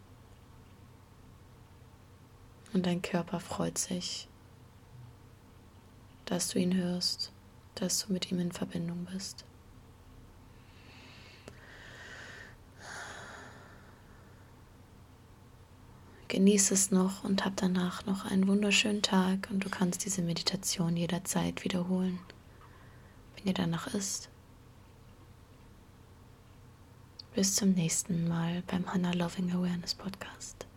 Und 2.73 2.85
dein 2.85 3.01
Körper 3.01 3.39
freut 3.39 3.79
sich, 3.79 4.27
dass 6.25 6.49
du 6.49 6.59
ihn 6.59 6.75
hörst, 6.75 7.31
dass 7.81 8.05
du 8.05 8.13
mit 8.13 8.31
ihm 8.31 8.39
in 8.39 8.51
Verbindung 8.51 9.07
bist. 9.11 9.45
Genieß 16.27 16.69
es 16.71 16.91
noch 16.91 17.23
und 17.23 17.43
hab 17.43 17.55
danach 17.57 18.05
noch 18.05 18.23
einen 18.23 18.47
wunderschönen 18.47 19.01
Tag 19.01 19.49
und 19.49 19.65
du 19.65 19.69
kannst 19.69 20.05
diese 20.05 20.21
Meditation 20.21 20.95
jederzeit 20.95 21.63
wiederholen, 21.63 22.19
wenn 23.35 23.45
dir 23.45 23.53
danach 23.53 23.87
ist. 23.95 24.29
Bis 27.33 27.55
zum 27.55 27.71
nächsten 27.71 28.27
Mal 28.27 28.61
beim 28.67 28.93
Hannah 28.93 29.13
Loving 29.13 29.51
Awareness 29.51 29.95
Podcast. 29.95 30.68